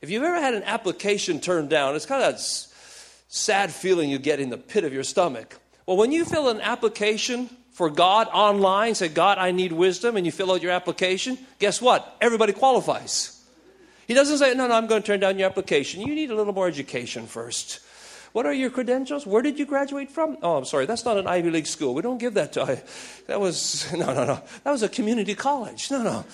If 0.00 0.08
you've 0.08 0.22
ever 0.22 0.40
had 0.40 0.54
an 0.54 0.62
application 0.62 1.40
turned 1.40 1.68
down, 1.68 1.94
it's 1.94 2.06
kind 2.06 2.22
of 2.22 2.32
that 2.32 2.40
sad 2.40 3.70
feeling 3.70 4.08
you 4.08 4.18
get 4.18 4.40
in 4.40 4.48
the 4.48 4.58
pit 4.58 4.84
of 4.84 4.94
your 4.94 5.04
stomach. 5.04 5.58
Well, 5.84 5.98
when 5.98 6.10
you 6.10 6.24
fill 6.24 6.48
an 6.48 6.60
application 6.60 7.50
for 7.72 7.90
God 7.90 8.28
online, 8.32 8.94
say, 8.94 9.08
God, 9.08 9.38
I 9.38 9.50
need 9.50 9.72
wisdom, 9.72 10.16
and 10.16 10.26
you 10.26 10.32
fill 10.32 10.52
out 10.52 10.62
your 10.62 10.72
application, 10.72 11.38
guess 11.58 11.80
what? 11.80 12.16
Everybody 12.20 12.52
qualifies. 12.52 13.40
He 14.08 14.14
doesn't 14.14 14.38
say, 14.38 14.54
No, 14.54 14.66
no, 14.66 14.74
I'm 14.74 14.86
going 14.86 15.02
to 15.02 15.06
turn 15.06 15.20
down 15.20 15.38
your 15.38 15.48
application. 15.48 16.00
You 16.00 16.14
need 16.14 16.30
a 16.30 16.34
little 16.34 16.52
more 16.52 16.66
education 16.66 17.26
first. 17.26 17.80
What 18.32 18.46
are 18.46 18.52
your 18.52 18.70
credentials? 18.70 19.26
Where 19.26 19.42
did 19.42 19.58
you 19.58 19.66
graduate 19.66 20.10
from? 20.10 20.38
Oh, 20.42 20.56
I'm 20.56 20.64
sorry, 20.64 20.86
that's 20.86 21.04
not 21.04 21.18
an 21.18 21.26
Ivy 21.26 21.50
League 21.50 21.66
school. 21.66 21.94
We 21.94 22.02
don't 22.02 22.18
give 22.18 22.34
that 22.34 22.54
to. 22.54 22.62
I, 22.62 22.82
that 23.26 23.40
was 23.40 23.92
no, 23.96 24.06
no, 24.06 24.24
no. 24.24 24.42
That 24.64 24.70
was 24.70 24.82
a 24.82 24.88
community 24.88 25.34
college. 25.34 25.90
No, 25.90 26.02
no. 26.02 26.24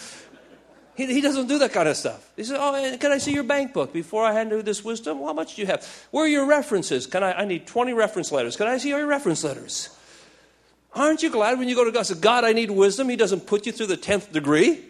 He, 0.95 1.07
he 1.07 1.21
doesn't 1.21 1.47
do 1.47 1.59
that 1.59 1.73
kind 1.73 1.89
of 1.89 1.97
stuff. 1.97 2.31
He 2.37 2.45
says, 2.45 2.57
"Oh, 2.59 2.75
eh, 2.75 2.97
can 2.97 3.13
I 3.13 3.19
see 3.19 3.33
your 3.33 3.45
bank 3.45 3.73
book 3.73 3.93
before 3.93 4.25
I 4.25 4.33
hand 4.33 4.51
you 4.51 4.63
this 4.63 4.85
wisdom? 4.85 5.19
Well, 5.19 5.29
how 5.29 5.33
much 5.33 5.57
do 5.57 5.63
you 5.63 5.67
have? 5.67 5.87
Where 6.11 6.25
are 6.25 6.29
your 6.29 6.47
references? 6.47 7.07
Can 7.07 7.23
I? 7.23 7.33
I 7.33 7.45
need 7.45 7.67
20 7.67 7.93
reference 7.93 8.33
letters. 8.33 8.57
Can 8.57 8.67
I 8.67 8.79
see 8.79 8.91
your 8.91 9.07
reference 9.07 9.43
letters? 9.45 9.91
Aren't 10.95 11.23
you 11.23 11.31
glad 11.31 11.59
when 11.59 11.69
you 11.69 11.75
go 11.75 11.85
to 11.85 11.93
God? 11.93 12.07
Say, 12.07 12.15
God, 12.15 12.45
I 12.45 12.53
need 12.53 12.71
wisdom. 12.71 13.09
He 13.09 13.17
doesn't 13.17 13.47
put 13.47 13.67
you 13.67 13.73
through 13.73 13.87
the 13.87 13.97
10th 13.97 14.33
degree. 14.33 14.85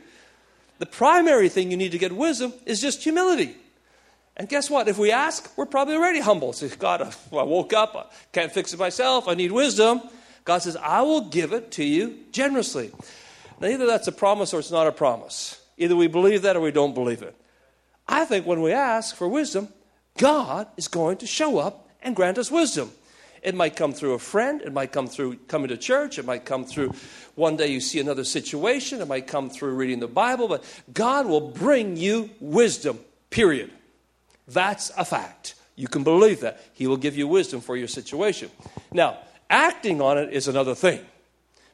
The 0.79 0.87
primary 0.87 1.49
thing 1.49 1.71
you 1.71 1.77
need 1.77 1.93
to 1.93 1.99
get 1.99 2.12
wisdom 2.12 2.53
is 2.65 2.81
just 2.81 3.03
humility. 3.03 3.57
And 4.38 4.49
guess 4.49 4.71
what? 4.71 4.87
If 4.87 4.99
we 4.99 5.11
ask, 5.11 5.50
we're 5.57 5.66
probably 5.66 5.97
already 5.97 6.21
humble. 6.21 6.52
Say, 6.52 6.68
God, 6.68 7.02
uh, 7.02 7.11
I 7.37 7.42
woke 7.42 7.73
up, 7.73 7.97
I 7.97 8.04
can't 8.33 8.52
fix 8.52 8.73
it 8.73 8.78
myself, 8.78 9.26
I 9.26 9.35
need 9.35 9.50
wisdom. 9.50 10.00
God 10.45 10.62
says, 10.62 10.76
I 10.76 11.02
will 11.02 11.23
give 11.23 11.52
it 11.52 11.73
to 11.73 11.85
you 11.85 12.21
generously. 12.30 12.92
Now, 13.61 13.68
either 13.68 13.87
that's 13.87 14.07
a 14.07 14.12
promise 14.12 14.54
or 14.54 14.61
it's 14.61 14.71
not 14.71 14.87
a 14.87 14.92
promise. 14.92 15.61
Either 15.76 15.97
we 15.97 16.07
believe 16.07 16.42
that 16.42 16.57
or 16.57 16.61
we 16.61 16.71
don't 16.71 16.95
believe 16.95 17.23
it. 17.23 17.35
I 18.07 18.25
think 18.25 18.47
when 18.47 18.62
we 18.62 18.73
ask 18.73 19.14
for 19.14 19.28
wisdom, 19.28 19.68
God 20.16 20.68
is 20.76 20.88
going 20.88 21.18
to 21.18 21.26
show 21.26 21.59
up 21.59 21.90
and 22.02 22.16
grant 22.16 22.38
us 22.38 22.50
wisdom. 22.50 22.90
It 23.42 23.54
might 23.54 23.76
come 23.76 23.92
through 23.92 24.14
a 24.14 24.18
friend, 24.18 24.62
it 24.62 24.73
might 24.73 24.90
come 24.90 25.07
through 25.07 25.37
coming 25.49 25.68
to 25.68 25.76
church, 25.76 26.18
it 26.18 26.25
might 26.25 26.45
come 26.45 26.64
through 26.64 26.92
one 27.35 27.57
day 27.57 27.68
you 27.68 27.80
see 27.80 28.00
another 28.00 28.25
situation, 28.25 29.00
it 29.00 29.09
might 29.09 29.26
come 29.26 29.50
through 29.50 29.75
reading 29.75 30.00
the 30.00 30.09
Bible, 30.09 30.49
but 30.49 30.64
God 30.92 31.26
will 31.26 31.50
bring 31.50 31.97
you 31.97 32.30
wisdom, 32.40 32.99
period. 33.30 33.71
That's 34.49 34.90
a 34.97 35.05
fact. 35.05 35.55
You 35.76 35.88
can 35.88 36.02
believe 36.02 36.40
that. 36.40 36.61
He 36.73 36.87
will 36.87 36.97
give 36.97 37.17
you 37.17 37.28
wisdom 37.28 37.61
for 37.61 37.76
your 37.76 37.88
situation. 37.88 38.50
Now, 38.93 39.19
acting 39.49 40.00
on 40.00 40.19
it 40.19 40.33
is 40.33 40.49
another 40.49 40.75
thing. 40.75 41.00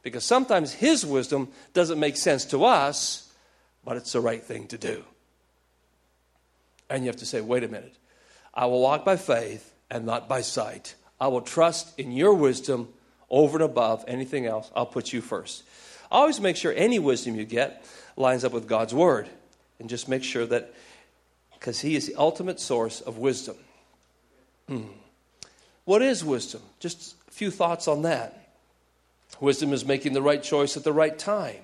Because 0.03 0.25
sometimes 0.25 0.73
His 0.73 1.07
wisdom 1.07 1.49
doesn't 1.73 1.99
make 1.99 2.17
sense 2.17 2.45
to 2.47 2.65
us, 2.65 3.33
but 3.85 3.97
it's 3.97 4.13
the 4.13 4.21
right 4.21 4.43
thing 4.43 4.67
to 4.69 4.79
do. 4.79 5.03
And 6.91 7.03
you 7.03 7.09
have 7.09 7.17
to 7.17 7.27
say, 7.27 7.41
wait 7.41 7.65
a 7.65 7.69
minute. 7.69 7.97
I 8.53 8.67
will 8.67 8.83
walk 8.83 9.05
by 9.05 9.17
faith 9.17 9.73
and 9.91 10.05
not 10.05 10.29
by 10.29 10.43
sight. 10.43 10.95
I 11.21 11.29
will 11.29 11.41
trust 11.41 11.99
in 11.99 12.13
your 12.13 12.35
wisdom 12.35 12.89
over 13.31 13.57
and 13.57 13.65
above 13.65 14.05
anything 14.07 14.47
else. 14.47 14.71
I'll 14.77 14.85
put 14.85 15.13
you 15.13 15.23
first. 15.23 15.65
Always 16.11 16.41
make 16.41 16.57
sure 16.57 16.73
any 16.77 16.99
wisdom 16.99 17.35
you 17.35 17.45
get 17.45 17.85
lines 18.17 18.45
up 18.45 18.53
with 18.53 18.69
God's 18.69 18.95
word. 18.95 19.29
And 19.79 19.89
just 19.89 20.09
make 20.09 20.23
sure 20.23 20.47
that, 20.47 20.73
because 21.65 21.81
He 21.81 21.97
is 21.97 22.07
the 22.07 22.15
ultimate 22.17 22.61
source 22.61 23.01
of 23.01 23.17
wisdom. 23.17 23.57
Hmm. 24.69 24.83
What 25.87 26.03
is 26.03 26.23
wisdom? 26.23 26.61
Just 26.79 27.17
a 27.27 27.31
few 27.31 27.51
thoughts 27.51 27.89
on 27.89 28.03
that. 28.03 28.51
Wisdom 29.41 29.73
is 29.73 29.87
making 29.87 30.13
the 30.13 30.21
right 30.21 30.43
choice 30.43 30.77
at 30.77 30.85
the 30.85 30.93
right 30.93 31.19
time. 31.19 31.57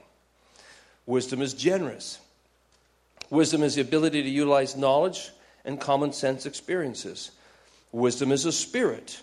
Wisdom 1.05 1.43
is 1.43 1.53
generous. 1.53 2.19
Wisdom 3.29 3.63
is 3.63 3.75
the 3.75 3.83
ability 3.83 4.23
to 4.23 4.29
utilize 4.31 4.75
knowledge 4.75 5.33
and 5.67 5.79
common 5.79 6.15
sense 6.15 6.47
experiences. 6.47 7.31
Wisdom 7.93 8.33
is 8.33 8.47
a 8.47 8.53
spirit. 8.53 9.21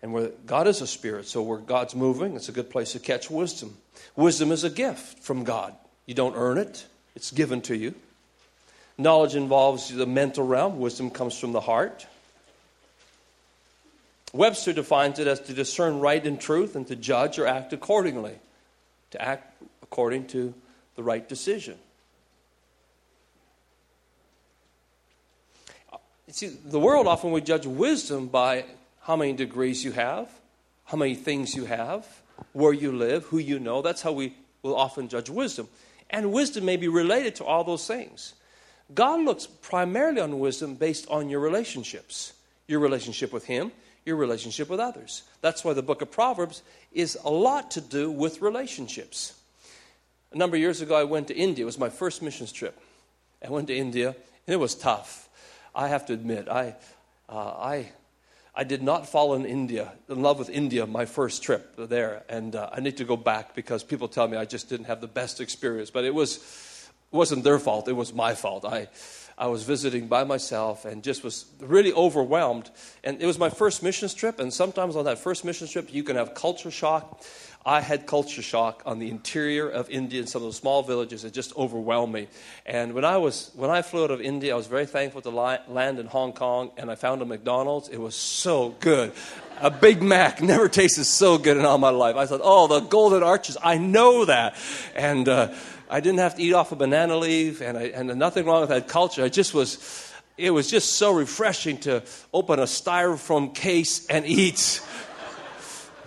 And 0.00 0.12
where 0.12 0.30
God 0.46 0.68
is 0.68 0.80
a 0.80 0.86
spirit, 0.86 1.26
so 1.26 1.42
where 1.42 1.58
God's 1.58 1.96
moving, 1.96 2.36
it's 2.36 2.48
a 2.48 2.52
good 2.52 2.70
place 2.70 2.92
to 2.92 3.00
catch 3.00 3.32
wisdom. 3.32 3.78
Wisdom 4.14 4.52
is 4.52 4.62
a 4.62 4.70
gift 4.70 5.24
from 5.24 5.42
God. 5.42 5.74
You 6.06 6.14
don't 6.14 6.36
earn 6.36 6.56
it, 6.56 6.86
it's 7.16 7.32
given 7.32 7.60
to 7.62 7.76
you. 7.76 7.92
Knowledge 8.98 9.34
involves 9.34 9.94
the 9.94 10.06
mental 10.06 10.46
realm, 10.46 10.78
wisdom 10.78 11.10
comes 11.10 11.38
from 11.38 11.52
the 11.52 11.60
heart. 11.60 12.06
Webster 14.32 14.72
defines 14.72 15.18
it 15.18 15.26
as 15.26 15.40
to 15.40 15.54
discern 15.54 16.00
right 16.00 16.24
and 16.26 16.40
truth 16.40 16.76
and 16.76 16.86
to 16.88 16.96
judge 16.96 17.38
or 17.38 17.46
act 17.46 17.72
accordingly, 17.72 18.34
to 19.10 19.20
act 19.22 19.62
according 19.82 20.26
to 20.28 20.54
the 20.94 21.02
right 21.02 21.28
decision. 21.28 21.76
See, 26.30 26.48
the 26.48 26.80
world 26.80 27.06
often 27.06 27.30
would 27.30 27.46
judge 27.46 27.66
wisdom 27.66 28.26
by 28.26 28.64
how 29.02 29.16
many 29.16 29.32
degrees 29.32 29.84
you 29.84 29.92
have, 29.92 30.28
how 30.84 30.98
many 30.98 31.14
things 31.14 31.54
you 31.54 31.64
have, 31.66 32.06
where 32.52 32.72
you 32.72 32.92
live, 32.92 33.24
who 33.24 33.38
you 33.38 33.58
know. 33.58 33.80
That's 33.80 34.02
how 34.02 34.12
we 34.12 34.34
will 34.62 34.76
often 34.76 35.08
judge 35.08 35.30
wisdom. 35.30 35.68
And 36.10 36.32
wisdom 36.32 36.64
may 36.64 36.76
be 36.76 36.88
related 36.88 37.36
to 37.36 37.44
all 37.44 37.64
those 37.64 37.86
things. 37.86 38.34
God 38.94 39.24
looks 39.24 39.46
primarily 39.46 40.20
on 40.20 40.38
wisdom 40.38 40.74
based 40.74 41.06
on 41.08 41.28
your 41.28 41.40
relationships 41.40 42.32
your 42.68 42.80
relationship 42.80 43.32
with 43.32 43.44
Him, 43.44 43.72
your 44.04 44.16
relationship 44.16 44.68
with 44.68 44.80
others. 44.80 45.22
That's 45.40 45.64
why 45.64 45.72
the 45.72 45.82
book 45.82 46.02
of 46.02 46.10
Proverbs 46.10 46.62
is 46.92 47.16
a 47.24 47.30
lot 47.30 47.72
to 47.72 47.80
do 47.80 48.10
with 48.10 48.42
relationships. 48.42 49.38
A 50.32 50.36
number 50.36 50.56
of 50.56 50.60
years 50.60 50.80
ago, 50.80 50.96
I 50.96 51.04
went 51.04 51.28
to 51.28 51.36
India. 51.36 51.62
It 51.62 51.66
was 51.66 51.78
my 51.78 51.90
first 51.90 52.22
missions 52.22 52.52
trip. 52.52 52.78
I 53.44 53.50
went 53.50 53.68
to 53.68 53.76
India, 53.76 54.08
and 54.08 54.54
it 54.54 54.58
was 54.58 54.74
tough. 54.74 55.28
I 55.74 55.88
have 55.88 56.06
to 56.06 56.12
admit, 56.12 56.48
I, 56.48 56.74
uh, 57.28 57.38
I 57.38 57.92
I 58.58 58.64
did 58.64 58.82
not 58.82 59.06
fall 59.06 59.34
in 59.34 59.44
India, 59.44 59.92
in 60.08 60.22
love 60.22 60.38
with 60.38 60.48
India, 60.48 60.86
my 60.86 61.04
first 61.04 61.42
trip 61.42 61.74
there. 61.76 62.22
And 62.26 62.56
uh, 62.56 62.70
I 62.72 62.80
need 62.80 62.96
to 62.96 63.04
go 63.04 63.14
back 63.14 63.54
because 63.54 63.84
people 63.84 64.08
tell 64.08 64.26
me 64.26 64.38
I 64.38 64.46
just 64.46 64.70
didn't 64.70 64.86
have 64.86 65.02
the 65.02 65.06
best 65.06 65.42
experience. 65.42 65.90
But 65.90 66.04
it, 66.04 66.14
was, 66.14 66.38
wasn't 67.10 67.44
their 67.44 67.58
fault, 67.58 67.88
it 67.88 67.92
was 67.92 68.12
my 68.12 68.34
fault. 68.34 68.64
I, 68.64 68.88
I 69.38 69.48
was 69.48 69.64
visiting 69.64 70.08
by 70.08 70.24
myself 70.24 70.86
and 70.86 71.02
just 71.02 71.22
was 71.22 71.44
really 71.60 71.92
overwhelmed. 71.92 72.70
And 73.04 73.20
it 73.20 73.26
was 73.26 73.38
my 73.38 73.50
first 73.50 73.82
missions 73.82 74.14
trip. 74.14 74.40
And 74.40 74.52
sometimes 74.52 74.96
on 74.96 75.04
that 75.04 75.18
first 75.18 75.44
missions 75.44 75.70
trip, 75.70 75.92
you 75.92 76.02
can 76.02 76.16
have 76.16 76.34
culture 76.34 76.70
shock. 76.70 77.22
I 77.66 77.80
had 77.80 78.06
culture 78.06 78.42
shock 78.42 78.82
on 78.86 79.00
the 79.00 79.10
interior 79.10 79.68
of 79.68 79.90
India 79.90 80.20
in 80.20 80.28
some 80.28 80.42
of 80.42 80.48
the 80.48 80.54
small 80.54 80.84
villages. 80.84 81.24
It 81.24 81.34
just 81.34 81.54
overwhelmed 81.56 82.14
me. 82.14 82.28
And 82.64 82.94
when 82.94 83.04
I 83.04 83.16
was 83.16 83.50
when 83.56 83.70
I 83.70 83.82
flew 83.82 84.04
out 84.04 84.12
of 84.12 84.20
India, 84.20 84.54
I 84.54 84.56
was 84.56 84.68
very 84.68 84.86
thankful 84.86 85.20
to 85.22 85.30
land 85.30 85.98
in 85.98 86.06
Hong 86.06 86.32
Kong, 86.32 86.70
and 86.76 86.92
I 86.92 86.94
found 86.94 87.22
a 87.22 87.24
McDonald's. 87.24 87.88
It 87.88 87.98
was 87.98 88.14
so 88.14 88.76
good. 88.78 89.12
A 89.60 89.70
Big 89.70 90.00
Mac 90.00 90.40
never 90.40 90.68
tasted 90.68 91.06
so 91.06 91.38
good 91.38 91.56
in 91.56 91.64
all 91.64 91.78
my 91.78 91.90
life. 91.90 92.14
I 92.14 92.26
thought, 92.26 92.40
oh, 92.44 92.68
the 92.68 92.80
golden 92.80 93.24
arches. 93.24 93.56
I 93.60 93.78
know 93.78 94.26
that, 94.26 94.54
and 94.94 95.28
uh, 95.28 95.52
I 95.88 96.00
didn't 96.00 96.18
have 96.18 96.34
to 96.36 96.42
eat 96.42 96.52
off 96.52 96.72
a 96.72 96.76
banana 96.76 97.16
leaf, 97.16 97.60
and 97.60 97.78
I, 97.78 97.84
and 97.84 98.08
nothing 98.18 98.46
wrong 98.46 98.60
with 98.60 98.70
that 98.70 98.88
culture. 98.88 99.24
I 99.24 99.28
just 99.28 99.54
was. 99.54 100.12
It 100.36 100.50
was 100.50 100.68
just 100.68 100.96
so 100.96 101.14
refreshing 101.14 101.78
to 101.78 102.02
open 102.30 102.58
a 102.58 102.64
styrofoam 102.64 103.54
case 103.54 104.06
and 104.08 104.26
eat 104.26 104.82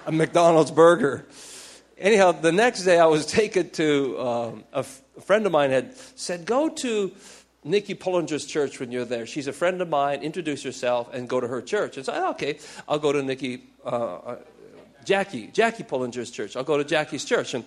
a 0.05 0.11
McDonald's 0.11 0.69
burger 0.69 1.25
anyhow, 1.99 2.31
the 2.31 2.51
next 2.51 2.83
day 2.83 2.99
I 2.99 3.05
was 3.05 3.25
taken 3.25 3.69
to 3.71 4.19
um, 4.19 4.63
a, 4.73 4.79
f- 4.79 5.01
a 5.17 5.21
friend 5.21 5.45
of 5.45 5.51
mine 5.51 5.71
had 5.71 5.95
said, 6.15 6.45
Go 6.45 6.69
to 6.69 7.11
Nikki 7.63 7.95
Pullinger's 7.95 8.45
church 8.45 8.79
when 8.79 8.91
you're 8.91 9.05
there. 9.05 9.25
She's 9.25 9.47
a 9.47 9.53
friend 9.53 9.81
of 9.81 9.89
mine. 9.89 10.21
Introduce 10.21 10.63
yourself 10.63 11.13
and 11.13 11.27
go 11.27 11.39
to 11.39 11.47
her 11.47 11.61
church. 11.61 11.97
And 11.97 12.05
so, 12.05 12.29
okay, 12.31 12.59
I'll 12.87 12.99
go 12.99 13.11
to 13.11 13.21
Nikki, 13.21 13.63
uh, 13.85 13.87
uh, 13.87 14.35
Jackie, 15.09 15.47
Jackie 15.47 15.83
Pullinger's 15.83 16.29
church. 16.29 16.55
I'll 16.55 16.63
go 16.63 16.77
to 16.77 16.83
Jackie's 16.83 17.25
church. 17.25 17.55
And 17.55 17.63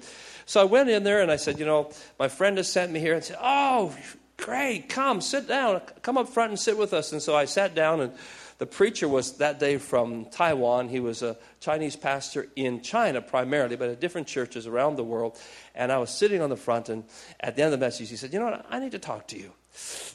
so 0.46 0.60
I 0.60 0.64
went 0.64 0.88
in 0.88 1.02
there 1.02 1.22
and 1.22 1.28
I 1.28 1.34
said, 1.34 1.58
you 1.58 1.66
know, 1.66 1.90
my 2.16 2.28
friend 2.28 2.56
has 2.56 2.70
sent 2.70 2.92
me 2.92 3.00
here 3.00 3.14
and 3.14 3.24
said, 3.24 3.36
oh, 3.42 3.92
great, 4.36 4.88
come, 4.88 5.20
sit 5.20 5.48
down, 5.48 5.80
come 6.02 6.16
up 6.16 6.28
front 6.28 6.50
and 6.50 6.58
sit 6.58 6.78
with 6.78 6.94
us. 6.94 7.10
And 7.10 7.20
so 7.20 7.34
I 7.34 7.46
sat 7.46 7.74
down 7.74 8.00
and 8.00 8.12
the 8.58 8.66
preacher 8.66 9.08
was 9.08 9.38
that 9.38 9.58
day 9.58 9.78
from 9.78 10.26
Taiwan. 10.26 10.88
He 10.88 11.00
was 11.00 11.22
a 11.22 11.36
Chinese 11.58 11.96
pastor 11.96 12.46
in 12.54 12.80
China 12.80 13.20
primarily, 13.20 13.74
but 13.74 13.88
at 13.88 14.00
different 14.00 14.28
churches 14.28 14.68
around 14.68 14.94
the 14.94 15.02
world. 15.02 15.36
And 15.74 15.90
I 15.90 15.98
was 15.98 16.10
sitting 16.10 16.40
on 16.40 16.48
the 16.48 16.56
front, 16.56 16.88
and 16.88 17.02
at 17.40 17.56
the 17.56 17.62
end 17.62 17.74
of 17.74 17.80
the 17.80 17.84
message, 17.84 18.08
he 18.08 18.14
said, 18.14 18.32
You 18.32 18.38
know 18.38 18.44
what? 18.44 18.66
I 18.70 18.78
need 18.78 18.92
to 18.92 19.00
talk 19.00 19.26
to 19.28 19.36
you. 19.36 19.50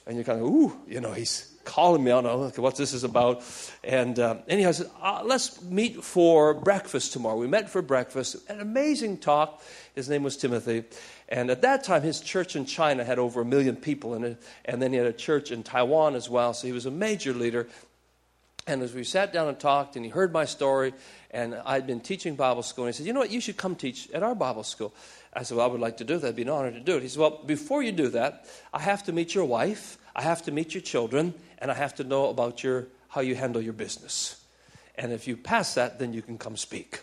And 0.05 0.15
you're 0.15 0.23
kind 0.23 0.39
of, 0.39 0.47
Ooh, 0.47 0.79
you 0.87 1.01
know, 1.01 1.11
he's 1.11 1.56
calling 1.67 2.03
me. 2.03 2.11
I 2.11 2.21
don't 2.21 2.55
know 2.57 2.63
what 2.63 2.75
this 2.75 2.93
is 2.93 3.03
about. 3.03 3.43
And 3.83 4.17
um, 4.17 4.39
anyhow, 4.47 4.69
I 4.69 4.71
said, 4.71 4.89
uh, 5.01 5.21
Let's 5.23 5.61
meet 5.61 6.03
for 6.03 6.53
breakfast 6.53 7.13
tomorrow. 7.13 7.37
We 7.37 7.47
met 7.47 7.69
for 7.69 7.81
breakfast. 7.81 8.37
An 8.49 8.59
amazing 8.59 9.17
talk. 9.17 9.61
His 9.93 10.09
name 10.09 10.23
was 10.23 10.37
Timothy. 10.37 10.85
And 11.29 11.49
at 11.49 11.61
that 11.63 11.83
time, 11.83 12.01
his 12.01 12.21
church 12.21 12.55
in 12.55 12.65
China 12.65 13.03
had 13.03 13.19
over 13.19 13.41
a 13.41 13.45
million 13.45 13.75
people 13.75 14.15
in 14.15 14.23
it. 14.23 14.41
And 14.65 14.81
then 14.81 14.91
he 14.93 14.97
had 14.97 15.07
a 15.07 15.13
church 15.13 15.51
in 15.51 15.61
Taiwan 15.61 16.15
as 16.15 16.29
well. 16.29 16.53
So 16.53 16.67
he 16.67 16.73
was 16.73 16.85
a 16.85 16.91
major 16.91 17.33
leader. 17.33 17.67
And 18.65 18.81
as 18.81 18.93
we 18.93 19.03
sat 19.03 19.31
down 19.31 19.47
and 19.47 19.59
talked, 19.59 19.95
and 19.95 20.03
he 20.03 20.11
heard 20.11 20.33
my 20.33 20.45
story, 20.45 20.93
and 21.31 21.55
I'd 21.65 21.87
been 21.87 22.01
teaching 22.01 22.35
Bible 22.35 22.63
school, 22.63 22.85
and 22.85 22.93
he 22.93 22.97
said, 22.97 23.05
You 23.05 23.13
know 23.13 23.21
what? 23.21 23.31
You 23.31 23.41
should 23.41 23.57
come 23.57 23.75
teach 23.75 24.09
at 24.11 24.23
our 24.23 24.35
Bible 24.35 24.63
school. 24.63 24.93
I 25.33 25.43
said, 25.43 25.57
Well, 25.57 25.67
I 25.67 25.71
would 25.71 25.81
like 25.81 25.97
to 25.97 26.03
do 26.03 26.17
that. 26.17 26.27
It'd 26.27 26.35
be 26.35 26.41
an 26.41 26.49
honor 26.49 26.71
to 26.71 26.79
do 26.79 26.97
it. 26.97 27.03
He 27.03 27.09
said, 27.09 27.19
Well, 27.19 27.41
before 27.45 27.83
you 27.83 27.91
do 27.91 28.09
that, 28.09 28.45
I 28.73 28.79
have 28.79 29.03
to 29.05 29.13
meet 29.13 29.35
your 29.35 29.45
wife, 29.45 29.97
I 30.15 30.21
have 30.21 30.43
to 30.43 30.51
meet 30.51 30.73
your 30.73 30.81
children, 30.81 31.33
and 31.59 31.71
I 31.71 31.73
have 31.73 31.95
to 31.95 32.03
know 32.03 32.29
about 32.29 32.63
your, 32.63 32.87
how 33.09 33.21
you 33.21 33.35
handle 33.35 33.61
your 33.61 33.73
business. 33.73 34.43
And 34.95 35.11
if 35.11 35.27
you 35.27 35.37
pass 35.37 35.75
that, 35.75 35.99
then 35.99 36.13
you 36.13 36.21
can 36.21 36.37
come 36.37 36.57
speak. 36.57 37.01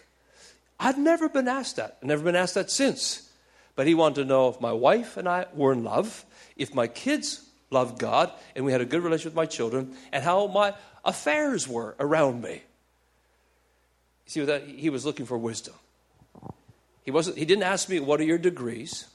I'd 0.80 0.98
never 0.98 1.28
been 1.28 1.48
asked 1.48 1.76
that. 1.76 1.98
I've 2.02 2.08
never 2.08 2.24
been 2.24 2.36
asked 2.36 2.54
that 2.54 2.70
since. 2.70 3.30
But 3.76 3.86
he 3.86 3.94
wanted 3.94 4.22
to 4.22 4.24
know 4.24 4.48
if 4.48 4.60
my 4.60 4.72
wife 4.72 5.16
and 5.16 5.28
I 5.28 5.46
were 5.54 5.72
in 5.72 5.84
love, 5.84 6.24
if 6.56 6.74
my 6.74 6.86
kids 6.86 7.44
loved 7.70 7.98
God, 7.98 8.30
and 8.54 8.64
we 8.64 8.72
had 8.72 8.80
a 8.80 8.84
good 8.84 9.02
relationship 9.02 9.32
with 9.32 9.36
my 9.36 9.46
children, 9.46 9.96
and 10.12 10.22
how 10.22 10.46
my 10.46 10.74
affairs 11.04 11.68
were 11.68 11.94
around 11.98 12.42
me. 12.42 12.62
See, 14.26 14.44
that 14.44 14.66
he 14.66 14.90
was 14.90 15.04
looking 15.04 15.26
for 15.26 15.36
wisdom. 15.36 15.74
He, 17.02 17.10
wasn't, 17.10 17.36
he 17.36 17.44
didn't 17.44 17.64
ask 17.64 17.88
me, 17.88 18.00
What 18.00 18.20
are 18.20 18.24
your 18.24 18.38
degrees? 18.38 19.06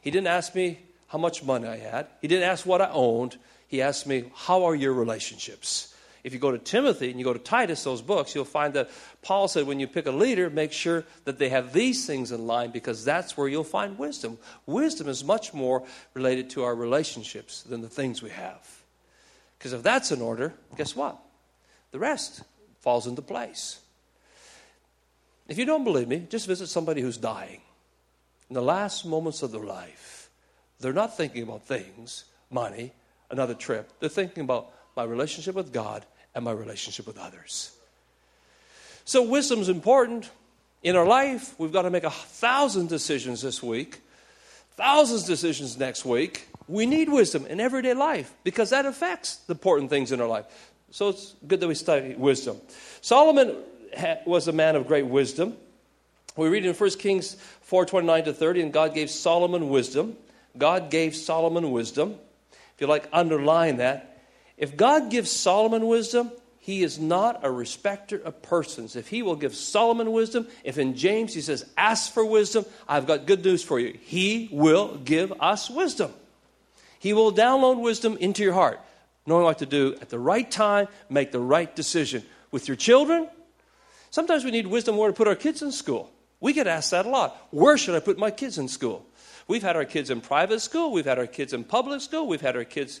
He 0.00 0.10
didn't 0.10 0.26
ask 0.26 0.54
me 0.54 0.80
how 1.08 1.18
much 1.18 1.42
money 1.42 1.68
I 1.68 1.76
had. 1.76 2.08
He 2.20 2.28
didn't 2.28 2.48
ask 2.48 2.66
what 2.66 2.80
I 2.80 2.90
owned. 2.90 3.36
He 3.68 3.82
asked 3.82 4.06
me, 4.06 4.30
How 4.34 4.64
are 4.64 4.74
your 4.74 4.92
relationships? 4.92 5.92
If 6.24 6.32
you 6.32 6.40
go 6.40 6.50
to 6.50 6.58
Timothy 6.58 7.08
and 7.08 7.20
you 7.20 7.24
go 7.24 7.32
to 7.32 7.38
Titus, 7.38 7.84
those 7.84 8.02
books, 8.02 8.34
you'll 8.34 8.44
find 8.44 8.74
that 8.74 8.90
Paul 9.22 9.46
said, 9.46 9.66
When 9.66 9.78
you 9.78 9.86
pick 9.86 10.06
a 10.06 10.10
leader, 10.10 10.50
make 10.50 10.72
sure 10.72 11.04
that 11.24 11.38
they 11.38 11.50
have 11.50 11.72
these 11.72 12.06
things 12.06 12.32
in 12.32 12.46
line 12.46 12.72
because 12.72 13.04
that's 13.04 13.36
where 13.36 13.46
you'll 13.46 13.64
find 13.64 13.98
wisdom. 13.98 14.38
Wisdom 14.66 15.08
is 15.08 15.22
much 15.22 15.54
more 15.54 15.84
related 16.14 16.50
to 16.50 16.64
our 16.64 16.74
relationships 16.74 17.62
than 17.62 17.80
the 17.80 17.88
things 17.88 18.22
we 18.22 18.30
have. 18.30 18.82
Because 19.58 19.72
if 19.72 19.82
that's 19.82 20.10
in 20.10 20.20
order, 20.20 20.52
guess 20.76 20.96
what? 20.96 21.18
The 21.92 21.98
rest 21.98 22.42
falls 22.80 23.06
into 23.06 23.22
place. 23.22 23.80
If 25.48 25.58
you 25.58 25.64
don't 25.64 25.84
believe 25.84 26.08
me, 26.08 26.26
just 26.28 26.46
visit 26.46 26.66
somebody 26.66 27.00
who's 27.00 27.16
dying. 27.16 27.60
In 28.48 28.54
the 28.54 28.62
last 28.62 29.06
moments 29.06 29.42
of 29.42 29.52
their 29.52 29.62
life, 29.62 30.28
they're 30.80 30.92
not 30.92 31.16
thinking 31.16 31.42
about 31.42 31.66
things, 31.66 32.24
money, 32.50 32.92
another 33.30 33.54
trip. 33.54 33.92
They're 34.00 34.08
thinking 34.08 34.44
about 34.44 34.72
my 34.96 35.04
relationship 35.04 35.54
with 35.54 35.72
God 35.72 36.04
and 36.34 36.44
my 36.44 36.52
relationship 36.52 37.06
with 37.06 37.18
others. 37.18 37.72
So, 39.04 39.22
wisdom's 39.22 39.68
important. 39.68 40.30
In 40.82 40.94
our 40.94 41.06
life, 41.06 41.54
we've 41.58 41.72
got 41.72 41.82
to 41.82 41.90
make 41.90 42.04
a 42.04 42.10
thousand 42.10 42.88
decisions 42.88 43.42
this 43.42 43.62
week 43.62 44.00
thousands 44.76 45.22
of 45.22 45.28
decisions 45.28 45.76
next 45.78 46.04
week. 46.04 46.46
We 46.68 46.86
need 46.86 47.08
wisdom 47.08 47.46
in 47.46 47.60
everyday 47.60 47.94
life 47.94 48.32
because 48.44 48.70
that 48.70 48.86
affects 48.86 49.36
the 49.36 49.54
important 49.54 49.90
things 49.90 50.12
in 50.12 50.20
our 50.20 50.28
life. 50.28 50.44
So 50.90 51.08
it's 51.08 51.34
good 51.46 51.60
that 51.60 51.68
we 51.68 51.74
study 51.74 52.14
wisdom. 52.14 52.58
Solomon 53.00 53.56
was 54.26 54.48
a 54.48 54.52
man 54.52 54.76
of 54.76 54.86
great 54.86 55.06
wisdom. 55.06 55.56
We 56.36 56.48
read 56.48 56.66
in 56.66 56.74
1 56.74 56.90
Kings 56.90 57.34
4 57.62 57.86
29 57.86 58.24
to 58.24 58.32
30, 58.32 58.62
and 58.62 58.72
God 58.72 58.94
gave 58.94 59.10
Solomon 59.10 59.70
wisdom. 59.70 60.16
God 60.56 60.90
gave 60.90 61.16
Solomon 61.16 61.70
wisdom. 61.70 62.16
If 62.76 62.82
you 62.82 62.86
like, 62.86 63.08
underline 63.12 63.78
that. 63.78 64.22
If 64.58 64.76
God 64.76 65.10
gives 65.10 65.30
Solomon 65.30 65.86
wisdom, 65.86 66.30
he 66.58 66.82
is 66.82 66.98
not 66.98 67.40
a 67.42 67.50
respecter 67.50 68.18
of 68.18 68.42
persons. 68.42 68.96
If 68.96 69.08
he 69.08 69.22
will 69.22 69.36
give 69.36 69.54
Solomon 69.54 70.12
wisdom, 70.12 70.46
if 70.62 70.78
in 70.78 70.94
James 70.94 71.32
he 71.32 71.40
says, 71.40 71.64
ask 71.76 72.12
for 72.12 72.24
wisdom, 72.24 72.66
I've 72.88 73.06
got 73.06 73.24
good 73.24 73.44
news 73.44 73.62
for 73.62 73.78
you. 73.78 73.96
He 74.02 74.48
will 74.52 74.96
give 74.96 75.32
us 75.40 75.70
wisdom. 75.70 76.12
He 76.98 77.12
will 77.12 77.32
download 77.32 77.80
wisdom 77.80 78.16
into 78.18 78.42
your 78.42 78.52
heart, 78.52 78.80
knowing 79.26 79.44
what 79.44 79.60
to 79.60 79.66
do 79.66 79.96
at 80.00 80.08
the 80.10 80.18
right 80.18 80.50
time, 80.50 80.88
make 81.08 81.32
the 81.32 81.40
right 81.40 81.74
decision. 81.74 82.24
With 82.50 82.68
your 82.68 82.76
children, 82.76 83.28
sometimes 84.10 84.44
we 84.44 84.50
need 84.50 84.66
wisdom 84.66 84.96
where 84.96 85.08
to 85.08 85.16
put 85.16 85.28
our 85.28 85.34
kids 85.34 85.62
in 85.62 85.72
school. 85.72 86.10
We 86.40 86.52
get 86.52 86.66
asked 86.66 86.90
that 86.90 87.06
a 87.06 87.08
lot. 87.08 87.36
Where 87.50 87.78
should 87.78 87.94
I 87.94 88.00
put 88.00 88.18
my 88.18 88.30
kids 88.30 88.58
in 88.58 88.68
school? 88.68 89.06
We've 89.48 89.62
had 89.62 89.76
our 89.76 89.84
kids 89.84 90.10
in 90.10 90.20
private 90.20 90.60
school, 90.60 90.92
we've 90.92 91.04
had 91.04 91.18
our 91.18 91.26
kids 91.26 91.52
in 91.52 91.64
public 91.64 92.00
school, 92.00 92.26
we've 92.26 92.40
had 92.40 92.56
our 92.56 92.64
kids 92.64 93.00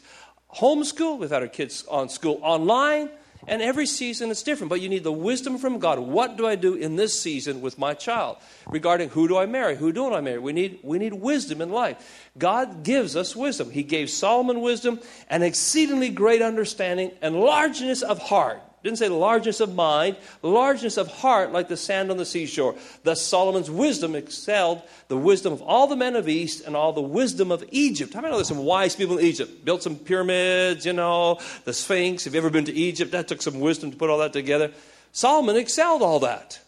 homeschool, 0.54 1.18
we've 1.18 1.30
had 1.30 1.42
our 1.42 1.48
kids 1.48 1.84
on 1.88 2.08
school 2.08 2.38
online. 2.42 3.10
And 3.48 3.62
every 3.62 3.86
season 3.86 4.30
is 4.30 4.42
different, 4.42 4.70
but 4.70 4.80
you 4.80 4.88
need 4.88 5.04
the 5.04 5.12
wisdom 5.12 5.58
from 5.58 5.78
God. 5.78 5.98
What 6.00 6.36
do 6.36 6.46
I 6.46 6.56
do 6.56 6.74
in 6.74 6.96
this 6.96 7.20
season 7.20 7.60
with 7.60 7.78
my 7.78 7.94
child? 7.94 8.38
Regarding 8.66 9.08
who 9.08 9.28
do 9.28 9.36
I 9.36 9.46
marry? 9.46 9.76
Who 9.76 9.92
don't 9.92 10.14
I 10.14 10.20
marry? 10.20 10.38
We 10.38 10.52
need, 10.52 10.80
we 10.82 10.98
need 10.98 11.14
wisdom 11.14 11.60
in 11.60 11.70
life. 11.70 12.30
God 12.36 12.82
gives 12.82 13.14
us 13.14 13.36
wisdom. 13.36 13.70
He 13.70 13.84
gave 13.84 14.10
Solomon 14.10 14.62
wisdom 14.62 15.00
and 15.28 15.44
exceedingly 15.44 16.08
great 16.08 16.42
understanding 16.42 17.12
and 17.22 17.38
largeness 17.38 18.02
of 18.02 18.18
heart. 18.18 18.62
Didn't 18.86 19.00
say 19.00 19.08
largeness 19.08 19.58
of 19.58 19.74
mind, 19.74 20.16
largeness 20.42 20.96
of 20.96 21.08
heart 21.08 21.50
like 21.50 21.66
the 21.66 21.76
sand 21.76 22.12
on 22.12 22.18
the 22.18 22.24
seashore. 22.24 22.76
Thus 23.02 23.20
Solomon's 23.20 23.68
wisdom 23.68 24.14
excelled 24.14 24.80
the 25.08 25.16
wisdom 25.16 25.52
of 25.52 25.60
all 25.60 25.88
the 25.88 25.96
men 25.96 26.14
of 26.14 26.28
East 26.28 26.64
and 26.64 26.76
all 26.76 26.92
the 26.92 27.02
wisdom 27.02 27.50
of 27.50 27.64
Egypt. 27.72 28.14
How 28.14 28.20
many 28.20 28.30
know 28.30 28.36
there's 28.36 28.46
some 28.46 28.58
wise 28.64 28.94
people 28.94 29.18
in 29.18 29.24
Egypt? 29.24 29.64
Built 29.64 29.82
some 29.82 29.96
pyramids, 29.96 30.86
you 30.86 30.92
know, 30.92 31.40
the 31.64 31.72
Sphinx. 31.72 32.26
Have 32.26 32.34
you 32.34 32.38
ever 32.38 32.48
been 32.48 32.66
to 32.66 32.72
Egypt? 32.72 33.10
That 33.10 33.26
took 33.26 33.42
some 33.42 33.58
wisdom 33.58 33.90
to 33.90 33.96
put 33.96 34.08
all 34.08 34.18
that 34.18 34.32
together. 34.32 34.70
Solomon 35.10 35.56
excelled 35.56 36.02
all 36.02 36.20
that. 36.20 36.60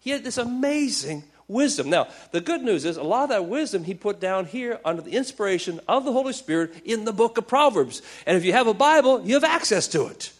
He 0.00 0.08
had 0.08 0.24
this 0.24 0.38
amazing 0.38 1.22
wisdom. 1.48 1.90
Now, 1.90 2.08
the 2.30 2.40
good 2.40 2.62
news 2.62 2.86
is 2.86 2.96
a 2.96 3.02
lot 3.02 3.24
of 3.24 3.28
that 3.28 3.44
wisdom 3.44 3.84
he 3.84 3.92
put 3.92 4.20
down 4.20 4.46
here 4.46 4.80
under 4.86 5.02
the 5.02 5.10
inspiration 5.10 5.80
of 5.86 6.06
the 6.06 6.12
Holy 6.12 6.32
Spirit 6.32 6.80
in 6.86 7.04
the 7.04 7.12
book 7.12 7.36
of 7.36 7.46
Proverbs. 7.46 8.00
And 8.24 8.38
if 8.38 8.44
you 8.46 8.54
have 8.54 8.68
a 8.68 8.72
Bible, 8.72 9.20
you 9.26 9.34
have 9.34 9.44
access 9.44 9.86
to 9.88 10.06
it. 10.06 10.32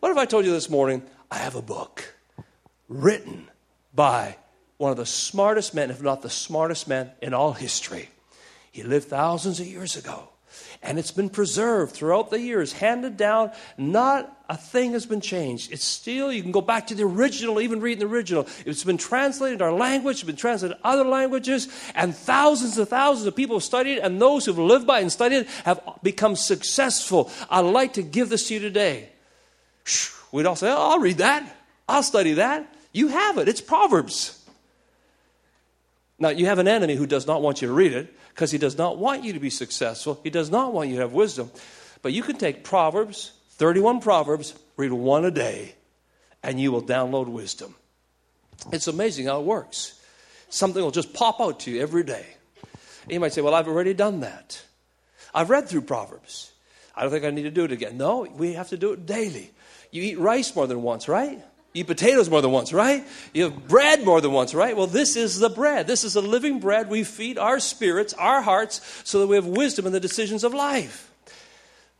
What 0.00 0.12
if 0.12 0.18
I 0.18 0.26
told 0.26 0.44
you 0.44 0.52
this 0.52 0.70
morning, 0.70 1.02
I 1.30 1.36
have 1.38 1.54
a 1.54 1.62
book 1.62 2.14
written 2.88 3.48
by 3.94 4.36
one 4.76 4.90
of 4.90 4.96
the 4.96 5.06
smartest 5.06 5.74
men, 5.74 5.90
if 5.90 6.02
not 6.02 6.22
the 6.22 6.30
smartest 6.30 6.86
man 6.86 7.10
in 7.22 7.32
all 7.32 7.52
history? 7.52 8.10
He 8.70 8.82
lived 8.82 9.08
thousands 9.08 9.58
of 9.58 9.66
years 9.66 9.96
ago. 9.96 10.28
And 10.82 10.98
it's 10.98 11.10
been 11.10 11.30
preserved 11.30 11.92
throughout 11.94 12.30
the 12.30 12.40
years, 12.40 12.72
handed 12.72 13.16
down. 13.16 13.50
Not 13.76 14.32
a 14.48 14.56
thing 14.56 14.92
has 14.92 15.06
been 15.06 15.20
changed. 15.20 15.72
It's 15.72 15.84
still, 15.84 16.30
you 16.30 16.42
can 16.42 16.52
go 16.52 16.60
back 16.60 16.88
to 16.88 16.94
the 16.94 17.02
original, 17.02 17.60
even 17.60 17.80
read 17.80 17.98
the 17.98 18.06
original. 18.06 18.46
It's 18.64 18.84
been 18.84 18.98
translated 18.98 19.62
our 19.62 19.72
language, 19.72 20.16
it's 20.16 20.24
been 20.24 20.36
translated 20.36 20.76
other 20.84 21.04
languages, 21.04 21.68
and 21.94 22.14
thousands 22.14 22.78
and 22.78 22.88
thousands 22.88 23.26
of 23.26 23.34
people 23.34 23.56
have 23.56 23.64
studied 23.64 23.94
it, 23.94 24.00
and 24.00 24.20
those 24.20 24.44
who've 24.44 24.58
lived 24.58 24.86
by 24.86 24.98
it 24.98 25.02
and 25.02 25.12
studied 25.12 25.38
it 25.38 25.48
have 25.64 25.80
become 26.02 26.36
successful. 26.36 27.30
I'd 27.50 27.60
like 27.60 27.94
to 27.94 28.02
give 28.02 28.28
this 28.28 28.48
to 28.48 28.54
you 28.54 28.60
today. 28.60 29.10
We'd 30.32 30.46
all 30.46 30.56
say, 30.56 30.70
oh, 30.70 30.90
I'll 30.90 31.00
read 31.00 31.18
that. 31.18 31.56
I'll 31.88 32.02
study 32.02 32.34
that. 32.34 32.74
You 32.92 33.08
have 33.08 33.38
it. 33.38 33.48
It's 33.48 33.60
Proverbs. 33.60 34.42
Now, 36.18 36.30
you 36.30 36.46
have 36.46 36.58
an 36.58 36.68
enemy 36.68 36.96
who 36.96 37.06
does 37.06 37.26
not 37.26 37.42
want 37.42 37.60
you 37.60 37.68
to 37.68 37.74
read 37.74 37.92
it 37.92 38.12
because 38.30 38.50
he 38.50 38.58
does 38.58 38.78
not 38.78 38.98
want 38.98 39.22
you 39.24 39.34
to 39.34 39.40
be 39.40 39.50
successful. 39.50 40.20
He 40.22 40.30
does 40.30 40.50
not 40.50 40.72
want 40.72 40.88
you 40.88 40.96
to 40.96 41.02
have 41.02 41.12
wisdom. 41.12 41.50
But 42.02 42.12
you 42.12 42.22
can 42.22 42.36
take 42.36 42.64
Proverbs, 42.64 43.32
31 43.52 44.00
Proverbs, 44.00 44.54
read 44.76 44.92
one 44.92 45.24
a 45.24 45.30
day, 45.30 45.74
and 46.42 46.60
you 46.60 46.72
will 46.72 46.82
download 46.82 47.28
wisdom. 47.28 47.74
It's 48.72 48.88
amazing 48.88 49.26
how 49.26 49.40
it 49.40 49.44
works. 49.44 50.00
Something 50.48 50.82
will 50.82 50.90
just 50.90 51.12
pop 51.12 51.40
out 51.40 51.60
to 51.60 51.70
you 51.70 51.82
every 51.82 52.02
day. 52.02 52.26
And 53.02 53.12
you 53.12 53.20
might 53.20 53.32
say, 53.32 53.40
Well, 53.40 53.54
I've 53.54 53.68
already 53.68 53.94
done 53.94 54.20
that. 54.20 54.62
I've 55.34 55.50
read 55.50 55.68
through 55.68 55.82
Proverbs. 55.82 56.52
I 56.94 57.02
don't 57.02 57.10
think 57.10 57.24
I 57.24 57.30
need 57.30 57.42
to 57.42 57.50
do 57.50 57.64
it 57.64 57.72
again. 57.72 57.98
No, 57.98 58.22
we 58.22 58.54
have 58.54 58.70
to 58.70 58.76
do 58.78 58.92
it 58.92 59.04
daily. 59.04 59.50
You 59.90 60.02
eat 60.02 60.18
rice 60.18 60.54
more 60.54 60.66
than 60.66 60.82
once, 60.82 61.08
right? 61.08 61.38
You 61.72 61.80
eat 61.80 61.86
potatoes 61.86 62.30
more 62.30 62.40
than 62.40 62.52
once, 62.52 62.72
right? 62.72 63.04
You 63.34 63.44
have 63.44 63.68
bread 63.68 64.04
more 64.04 64.20
than 64.20 64.32
once, 64.32 64.54
right? 64.54 64.76
Well, 64.76 64.86
this 64.86 65.16
is 65.16 65.38
the 65.38 65.50
bread. 65.50 65.86
This 65.86 66.04
is 66.04 66.14
the 66.14 66.22
living 66.22 66.58
bread. 66.58 66.88
We 66.88 67.04
feed 67.04 67.38
our 67.38 67.60
spirits, 67.60 68.14
our 68.14 68.40
hearts, 68.40 68.80
so 69.04 69.20
that 69.20 69.26
we 69.26 69.36
have 69.36 69.46
wisdom 69.46 69.86
in 69.86 69.92
the 69.92 70.00
decisions 70.00 70.42
of 70.42 70.54
life. 70.54 71.10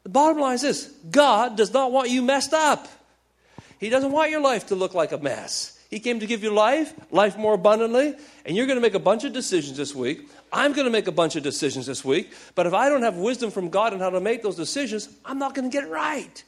The 0.02 0.08
bottom 0.08 0.38
line 0.40 0.54
is 0.54 0.62
this 0.62 0.86
God 1.10 1.56
does 1.56 1.72
not 1.72 1.92
want 1.92 2.10
you 2.10 2.22
messed 2.22 2.54
up. 2.54 2.88
He 3.78 3.90
doesn't 3.90 4.12
want 4.12 4.30
your 4.30 4.40
life 4.40 4.66
to 4.68 4.74
look 4.74 4.94
like 4.94 5.12
a 5.12 5.18
mess. 5.18 5.76
He 5.90 6.00
came 6.00 6.20
to 6.20 6.26
give 6.26 6.42
you 6.42 6.50
life, 6.50 6.92
life 7.10 7.36
more 7.36 7.54
abundantly, 7.54 8.14
and 8.44 8.56
you're 8.56 8.66
going 8.66 8.76
to 8.76 8.82
make 8.82 8.94
a 8.94 8.98
bunch 8.98 9.24
of 9.24 9.32
decisions 9.32 9.76
this 9.76 9.94
week. 9.94 10.28
I'm 10.52 10.72
going 10.72 10.86
to 10.86 10.90
make 10.90 11.06
a 11.06 11.12
bunch 11.12 11.36
of 11.36 11.42
decisions 11.42 11.86
this 11.86 12.04
week, 12.04 12.32
but 12.54 12.66
if 12.66 12.74
I 12.74 12.88
don't 12.88 13.02
have 13.02 13.16
wisdom 13.16 13.50
from 13.50 13.68
God 13.68 13.92
on 13.92 14.00
how 14.00 14.10
to 14.10 14.20
make 14.20 14.42
those 14.42 14.56
decisions, 14.56 15.08
I'm 15.24 15.38
not 15.38 15.54
going 15.54 15.70
to 15.70 15.72
get 15.72 15.84
it 15.84 15.90
right. 15.90 16.42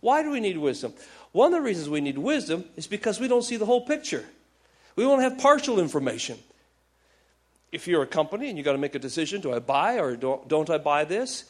Why 0.00 0.22
do 0.22 0.30
we 0.30 0.40
need 0.40 0.58
wisdom? 0.58 0.94
One 1.32 1.52
of 1.52 1.58
the 1.58 1.62
reasons 1.62 1.88
we 1.88 2.00
need 2.00 2.18
wisdom 2.18 2.64
is 2.76 2.86
because 2.86 3.20
we 3.20 3.28
don't 3.28 3.42
see 3.42 3.56
the 3.56 3.66
whole 3.66 3.86
picture. 3.86 4.24
We 4.96 5.06
won't 5.06 5.22
have 5.22 5.38
partial 5.38 5.78
information. 5.78 6.38
If 7.72 7.86
you're 7.86 8.02
a 8.02 8.06
company 8.06 8.48
and 8.48 8.58
you've 8.58 8.64
got 8.64 8.72
to 8.72 8.78
make 8.78 8.94
a 8.94 8.98
decision 8.98 9.40
do 9.40 9.52
I 9.52 9.60
buy 9.60 9.98
or 9.98 10.16
don't, 10.16 10.48
don't 10.48 10.68
I 10.70 10.78
buy 10.78 11.04
this? 11.04 11.44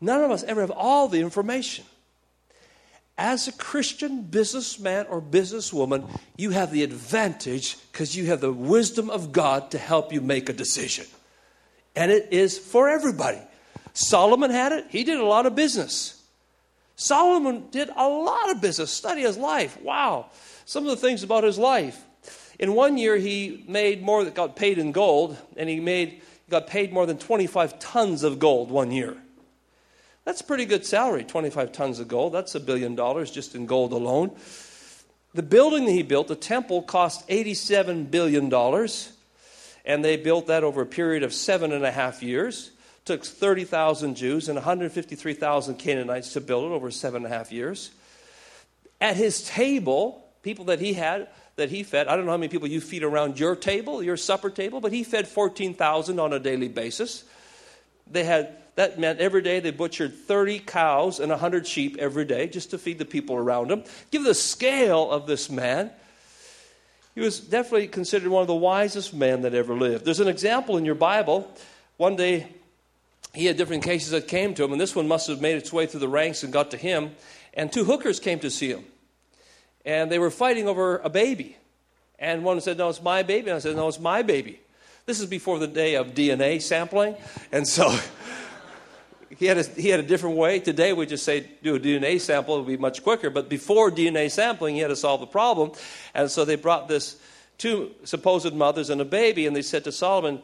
None 0.00 0.22
of 0.22 0.30
us 0.30 0.42
ever 0.44 0.60
have 0.60 0.70
all 0.70 1.08
the 1.08 1.20
information. 1.20 1.84
As 3.16 3.46
a 3.46 3.52
Christian 3.52 4.22
businessman 4.22 5.06
or 5.06 5.22
businesswoman, 5.22 6.10
you 6.36 6.50
have 6.50 6.72
the 6.72 6.82
advantage 6.82 7.76
because 7.92 8.16
you 8.16 8.26
have 8.26 8.40
the 8.40 8.52
wisdom 8.52 9.08
of 9.08 9.30
God 9.32 9.70
to 9.70 9.78
help 9.78 10.12
you 10.12 10.20
make 10.20 10.48
a 10.48 10.52
decision. 10.52 11.06
And 11.94 12.10
it 12.10 12.32
is 12.32 12.58
for 12.58 12.88
everybody. 12.88 13.40
Solomon 13.92 14.50
had 14.50 14.72
it, 14.72 14.86
he 14.90 15.04
did 15.04 15.20
a 15.20 15.24
lot 15.24 15.46
of 15.46 15.54
business. 15.54 16.13
Solomon 16.96 17.68
did 17.70 17.90
a 17.94 18.08
lot 18.08 18.50
of 18.50 18.60
business. 18.60 18.90
Study 18.90 19.22
his 19.22 19.36
life. 19.36 19.80
Wow. 19.80 20.30
Some 20.64 20.84
of 20.86 20.90
the 20.90 20.96
things 20.96 21.22
about 21.22 21.44
his 21.44 21.58
life. 21.58 22.02
In 22.58 22.74
one 22.74 22.96
year, 22.96 23.16
he 23.16 23.64
made 23.66 24.02
more 24.02 24.24
that 24.24 24.34
got 24.34 24.54
paid 24.54 24.78
in 24.78 24.92
gold, 24.92 25.36
and 25.56 25.68
he 25.68 25.80
made 25.80 26.22
got 26.50 26.66
paid 26.66 26.92
more 26.92 27.06
than 27.06 27.18
25 27.18 27.78
tons 27.78 28.22
of 28.22 28.38
gold 28.38 28.70
one 28.70 28.90
year. 28.90 29.16
That's 30.24 30.40
a 30.40 30.44
pretty 30.44 30.66
good 30.66 30.86
salary, 30.86 31.24
25 31.24 31.72
tons 31.72 32.00
of 32.00 32.08
gold. 32.08 32.32
That's 32.32 32.54
a 32.54 32.60
billion 32.60 32.94
dollars 32.94 33.30
just 33.30 33.54
in 33.54 33.66
gold 33.66 33.92
alone. 33.92 34.36
The 35.34 35.42
building 35.42 35.86
that 35.86 35.92
he 35.92 36.02
built, 36.02 36.28
the 36.28 36.36
temple, 36.36 36.82
cost 36.82 37.26
$87 37.28 38.10
billion, 38.10 38.52
and 39.84 40.04
they 40.04 40.16
built 40.16 40.46
that 40.46 40.64
over 40.64 40.82
a 40.82 40.86
period 40.86 41.22
of 41.24 41.34
seven 41.34 41.72
and 41.72 41.84
a 41.84 41.90
half 41.90 42.22
years 42.22 42.70
took 43.04 43.24
30,000 43.24 44.14
Jews 44.14 44.48
and 44.48 44.56
153,000 44.56 45.76
Canaanites 45.76 46.32
to 46.32 46.40
build 46.40 46.70
it 46.70 46.74
over 46.74 46.90
seven 46.90 47.24
and 47.24 47.32
a 47.32 47.36
half 47.36 47.52
years. 47.52 47.90
At 49.00 49.16
his 49.16 49.42
table, 49.44 50.24
people 50.42 50.66
that 50.66 50.80
he 50.80 50.94
had, 50.94 51.28
that 51.56 51.70
he 51.70 51.82
fed, 51.82 52.08
I 52.08 52.16
don't 52.16 52.24
know 52.24 52.32
how 52.32 52.38
many 52.38 52.48
people 52.48 52.68
you 52.68 52.80
feed 52.80 53.02
around 53.02 53.38
your 53.38 53.56
table, 53.56 54.02
your 54.02 54.16
supper 54.16 54.50
table, 54.50 54.80
but 54.80 54.92
he 54.92 55.04
fed 55.04 55.28
14,000 55.28 56.18
on 56.18 56.32
a 56.32 56.38
daily 56.38 56.68
basis. 56.68 57.24
They 58.10 58.24
had, 58.24 58.56
that 58.76 58.98
meant 58.98 59.20
every 59.20 59.42
day 59.42 59.60
they 59.60 59.70
butchered 59.70 60.14
30 60.14 60.60
cows 60.60 61.20
and 61.20 61.30
100 61.30 61.66
sheep 61.66 61.96
every 61.98 62.24
day 62.24 62.46
just 62.48 62.70
to 62.70 62.78
feed 62.78 62.98
the 62.98 63.04
people 63.04 63.36
around 63.36 63.70
him. 63.70 63.84
Give 64.10 64.24
the 64.24 64.34
scale 64.34 65.10
of 65.10 65.26
this 65.26 65.50
man. 65.50 65.90
He 67.14 67.20
was 67.20 67.38
definitely 67.38 67.88
considered 67.88 68.28
one 68.28 68.40
of 68.40 68.48
the 68.48 68.54
wisest 68.54 69.14
men 69.14 69.42
that 69.42 69.54
ever 69.54 69.74
lived. 69.74 70.04
There's 70.04 70.20
an 70.20 70.28
example 70.28 70.76
in 70.76 70.84
your 70.84 70.96
Bible. 70.96 71.48
One 71.96 72.16
day, 72.16 72.48
he 73.34 73.46
had 73.46 73.56
different 73.56 73.82
cases 73.82 74.10
that 74.10 74.28
came 74.28 74.54
to 74.54 74.64
him, 74.64 74.72
and 74.72 74.80
this 74.80 74.94
one 74.94 75.08
must 75.08 75.26
have 75.28 75.40
made 75.40 75.56
its 75.56 75.72
way 75.72 75.86
through 75.86 76.00
the 76.00 76.08
ranks 76.08 76.42
and 76.42 76.52
got 76.52 76.70
to 76.70 76.76
him. 76.76 77.12
And 77.52 77.72
two 77.72 77.84
hookers 77.84 78.20
came 78.20 78.38
to 78.40 78.50
see 78.50 78.68
him. 78.68 78.84
And 79.84 80.10
they 80.10 80.18
were 80.18 80.30
fighting 80.30 80.68
over 80.68 80.98
a 80.98 81.10
baby. 81.10 81.56
And 82.18 82.44
one 82.44 82.60
said, 82.60 82.78
No, 82.78 82.88
it's 82.88 83.02
my 83.02 83.22
baby. 83.22 83.50
And 83.50 83.56
I 83.56 83.58
said, 83.58 83.76
No, 83.76 83.88
it's 83.88 84.00
my 84.00 84.22
baby. 84.22 84.60
This 85.06 85.20
is 85.20 85.26
before 85.26 85.58
the 85.58 85.66
day 85.66 85.96
of 85.96 86.14
DNA 86.14 86.62
sampling. 86.62 87.16
And 87.52 87.68
so 87.68 87.94
he 89.38 89.46
had, 89.46 89.58
a, 89.58 89.62
he 89.62 89.90
had 89.90 90.00
a 90.00 90.04
different 90.04 90.36
way. 90.36 90.60
Today 90.60 90.92
we 90.94 91.04
just 91.04 91.24
say, 91.24 91.50
do 91.62 91.74
a 91.74 91.80
DNA 91.80 92.20
sample, 92.20 92.56
it 92.56 92.58
would 92.60 92.68
be 92.68 92.76
much 92.78 93.02
quicker. 93.02 93.28
But 93.28 93.50
before 93.50 93.90
DNA 93.90 94.30
sampling, 94.30 94.76
he 94.76 94.80
had 94.80 94.88
to 94.88 94.96
solve 94.96 95.20
the 95.20 95.26
problem. 95.26 95.72
And 96.14 96.30
so 96.30 96.46
they 96.46 96.56
brought 96.56 96.88
this 96.88 97.20
two 97.58 97.90
supposed 98.04 98.54
mothers 98.54 98.88
and 98.88 99.00
a 99.00 99.04
baby, 99.04 99.46
and 99.46 99.54
they 99.54 99.62
said 99.62 99.84
to 99.84 99.92
Solomon, 99.92 100.40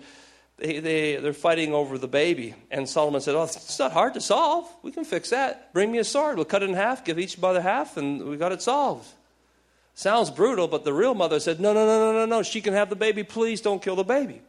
they, 0.60 0.78
they, 0.78 1.16
they're 1.16 1.32
fighting 1.32 1.72
over 1.72 1.96
the 1.96 2.08
baby. 2.08 2.54
And 2.70 2.88
Solomon 2.88 3.20
said, 3.20 3.34
Oh, 3.34 3.44
it's 3.44 3.78
not 3.78 3.92
hard 3.92 4.14
to 4.14 4.20
solve. 4.20 4.70
We 4.82 4.92
can 4.92 5.04
fix 5.04 5.30
that. 5.30 5.72
Bring 5.72 5.90
me 5.90 5.98
a 5.98 6.04
sword. 6.04 6.36
We'll 6.36 6.44
cut 6.44 6.62
it 6.62 6.68
in 6.68 6.76
half, 6.76 7.04
give 7.04 7.18
each 7.18 7.38
mother 7.38 7.60
half, 7.60 7.96
and 7.96 8.24
we 8.24 8.36
got 8.36 8.52
it 8.52 8.62
solved. 8.62 9.08
Sounds 9.94 10.30
brutal, 10.30 10.68
but 10.68 10.84
the 10.84 10.92
real 10.92 11.14
mother 11.14 11.40
said, 11.40 11.60
No, 11.60 11.72
no, 11.72 11.86
no, 11.86 11.98
no, 11.98 12.12
no, 12.12 12.26
no. 12.26 12.42
She 12.42 12.60
can 12.60 12.74
have 12.74 12.90
the 12.90 12.96
baby. 12.96 13.24
Please 13.24 13.60
don't 13.60 13.82
kill 13.82 13.96
the 13.96 14.04
baby. 14.04 14.42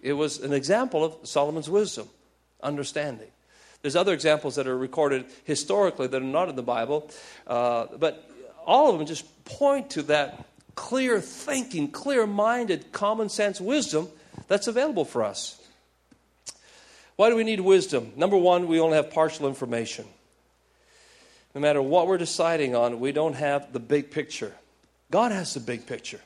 It 0.00 0.14
was 0.14 0.40
an 0.40 0.52
example 0.52 1.04
of 1.04 1.16
Solomon's 1.22 1.70
wisdom, 1.70 2.08
understanding. 2.62 3.28
There's 3.82 3.96
other 3.96 4.14
examples 4.14 4.56
that 4.56 4.66
are 4.66 4.76
recorded 4.76 5.26
historically 5.44 6.06
that 6.06 6.22
are 6.22 6.24
not 6.24 6.48
in 6.48 6.56
the 6.56 6.62
Bible, 6.62 7.10
uh, 7.46 7.86
but 7.98 8.28
all 8.64 8.90
of 8.90 8.98
them 8.98 9.06
just 9.06 9.44
point 9.44 9.90
to 9.90 10.02
that 10.04 10.44
clear 10.74 11.20
thinking, 11.20 11.90
clear 11.90 12.26
minded, 12.26 12.92
common 12.92 13.28
sense 13.28 13.60
wisdom 13.60 14.08
that's 14.48 14.66
available 14.66 15.04
for 15.04 15.22
us. 15.22 15.60
Why 17.16 17.28
do 17.28 17.36
we 17.36 17.44
need 17.44 17.60
wisdom? 17.60 18.12
Number 18.16 18.36
one, 18.36 18.66
we 18.66 18.80
only 18.80 18.96
have 18.96 19.10
partial 19.10 19.46
information. 19.46 20.06
No 21.54 21.60
matter 21.60 21.82
what 21.82 22.06
we're 22.06 22.18
deciding 22.18 22.74
on, 22.74 22.98
we 23.00 23.12
don't 23.12 23.34
have 23.34 23.72
the 23.72 23.80
big 23.80 24.10
picture. 24.10 24.52
God 25.10 25.32
has 25.32 25.52
the 25.54 25.60
big 25.60 25.86
picture. 25.86 26.20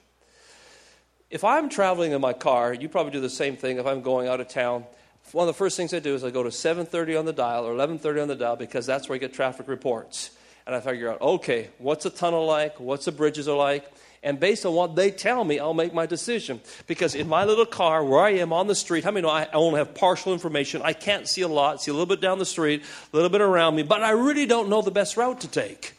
If 1.29 1.43
I'm 1.43 1.69
traveling 1.69 2.13
in 2.13 2.21
my 2.21 2.33
car, 2.33 2.73
you 2.73 2.89
probably 2.89 3.11
do 3.11 3.21
the 3.21 3.29
same 3.29 3.57
thing 3.57 3.79
if 3.79 3.87
I'm 3.87 4.01
going 4.01 4.29
out 4.29 4.41
of 4.41 4.49
town. 4.49 4.85
One 5.33 5.49
of 5.49 5.53
the 5.53 5.59
first 5.59 5.77
things 5.77 5.93
I 5.93 5.99
do 5.99 6.15
is 6.15 6.23
I 6.23 6.31
go 6.31 6.45
to 6.45 6.51
7:30 6.51 7.19
on 7.19 7.25
the 7.25 7.33
dial 7.33 7.67
or 7.67 7.75
11:30 7.75 8.23
on 8.23 8.29
the 8.29 8.37
dial 8.37 8.55
because 8.55 8.87
that's 8.87 9.09
where 9.09 9.17
I 9.17 9.19
get 9.19 9.33
traffic 9.33 9.67
reports. 9.67 10.31
And 10.67 10.75
I 10.75 10.81
figure 10.81 11.11
out, 11.11 11.21
okay, 11.21 11.71
what's 11.79 12.07
a 12.07 12.11
tunnel 12.11 12.47
like? 12.47 12.79
What's 12.79 13.07
the 13.07 13.13
bridges 13.13 13.49
are 13.49 13.57
like? 13.57 13.91
And 14.27 14.41
based 14.41 14.67
on 14.67 14.75
what 14.75 14.97
they 14.97 15.13
tell 15.13 15.45
me, 15.45 15.61
I'll 15.61 15.73
make 15.73 15.95
my 15.95 16.05
decision. 16.05 16.61
Because 16.89 17.15
in 17.15 17.29
my 17.29 17.45
little 17.45 17.65
car, 17.65 18.05
where 18.05 18.19
I 18.19 18.31
am 18.31 18.53
on 18.53 18.67
the 18.67 18.75
street, 18.75 19.05
how 19.05 19.13
many 19.13 19.23
know 19.23 19.31
I 19.33 19.47
only 19.53 19.79
have 19.79 19.95
partial 19.95 20.33
information? 20.33 20.83
I 20.83 20.95
can't 20.95 21.29
see 21.29 21.43
a 21.43 21.49
lot, 21.49 21.81
see 21.81 21.93
a 21.93 21.95
little 21.95 22.07
bit 22.07 22.21
down 22.21 22.41
the 22.41 22.45
street, 22.45 22.83
a 23.13 23.17
little 23.17 23.31
bit 23.31 23.41
around 23.41 23.77
me, 23.77 23.85
but 23.85 24.03
I 24.03 24.11
really 24.11 24.45
don't 24.45 24.69
know 24.69 24.83
the 24.83 24.91
best 24.91 25.17
route 25.17 25.43
to 25.43 25.49
take. 25.49 25.95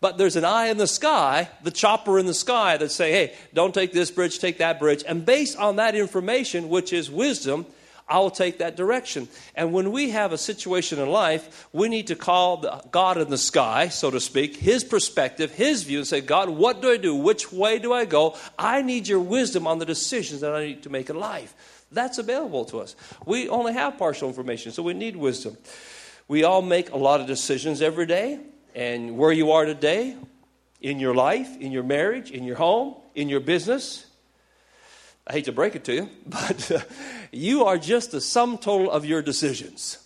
But 0.00 0.18
there's 0.18 0.34
an 0.34 0.44
eye 0.44 0.66
in 0.66 0.76
the 0.76 0.88
sky, 0.88 1.48
the 1.62 1.70
chopper 1.70 2.18
in 2.18 2.26
the 2.26 2.34
sky 2.34 2.76
that 2.78 2.90
say, 2.90 3.12
hey, 3.12 3.34
don't 3.54 3.72
take 3.72 3.92
this 3.92 4.10
bridge, 4.10 4.40
take 4.40 4.58
that 4.58 4.80
bridge. 4.80 5.04
And 5.06 5.24
based 5.24 5.56
on 5.56 5.76
that 5.76 5.94
information, 5.94 6.68
which 6.68 6.92
is 6.92 7.12
wisdom, 7.12 7.64
I 8.06 8.18
will 8.18 8.30
take 8.30 8.58
that 8.58 8.76
direction. 8.76 9.28
And 9.54 9.72
when 9.72 9.90
we 9.90 10.10
have 10.10 10.32
a 10.32 10.38
situation 10.38 10.98
in 10.98 11.08
life, 11.08 11.68
we 11.72 11.88
need 11.88 12.08
to 12.08 12.14
call 12.14 12.82
God 12.90 13.16
in 13.16 13.30
the 13.30 13.38
sky, 13.38 13.88
so 13.88 14.10
to 14.10 14.20
speak, 14.20 14.56
His 14.56 14.84
perspective, 14.84 15.52
His 15.52 15.84
view, 15.84 15.98
and 15.98 16.06
say, 16.06 16.20
God, 16.20 16.50
what 16.50 16.82
do 16.82 16.90
I 16.90 16.98
do? 16.98 17.14
Which 17.14 17.50
way 17.50 17.78
do 17.78 17.92
I 17.92 18.04
go? 18.04 18.36
I 18.58 18.82
need 18.82 19.08
your 19.08 19.20
wisdom 19.20 19.66
on 19.66 19.78
the 19.78 19.86
decisions 19.86 20.42
that 20.42 20.54
I 20.54 20.66
need 20.66 20.82
to 20.82 20.90
make 20.90 21.08
in 21.08 21.18
life. 21.18 21.54
That's 21.90 22.18
available 22.18 22.66
to 22.66 22.80
us. 22.80 22.94
We 23.24 23.48
only 23.48 23.72
have 23.72 23.96
partial 23.96 24.28
information, 24.28 24.72
so 24.72 24.82
we 24.82 24.94
need 24.94 25.16
wisdom. 25.16 25.56
We 26.28 26.44
all 26.44 26.62
make 26.62 26.90
a 26.90 26.98
lot 26.98 27.20
of 27.20 27.26
decisions 27.26 27.80
every 27.80 28.06
day, 28.06 28.38
and 28.74 29.16
where 29.16 29.32
you 29.32 29.52
are 29.52 29.64
today, 29.64 30.16
in 30.82 31.00
your 31.00 31.14
life, 31.14 31.56
in 31.60 31.72
your 31.72 31.82
marriage, 31.82 32.30
in 32.30 32.44
your 32.44 32.56
home, 32.56 32.96
in 33.14 33.30
your 33.30 33.40
business, 33.40 34.04
I 35.26 35.32
hate 35.32 35.46
to 35.46 35.52
break 35.52 35.74
it 35.74 35.84
to 35.84 35.94
you, 35.94 36.10
but 36.26 36.70
uh, 36.70 36.80
you 37.32 37.64
are 37.64 37.78
just 37.78 38.12
the 38.12 38.20
sum 38.20 38.58
total 38.58 38.90
of 38.90 39.04
your 39.04 39.22
decisions. 39.22 39.98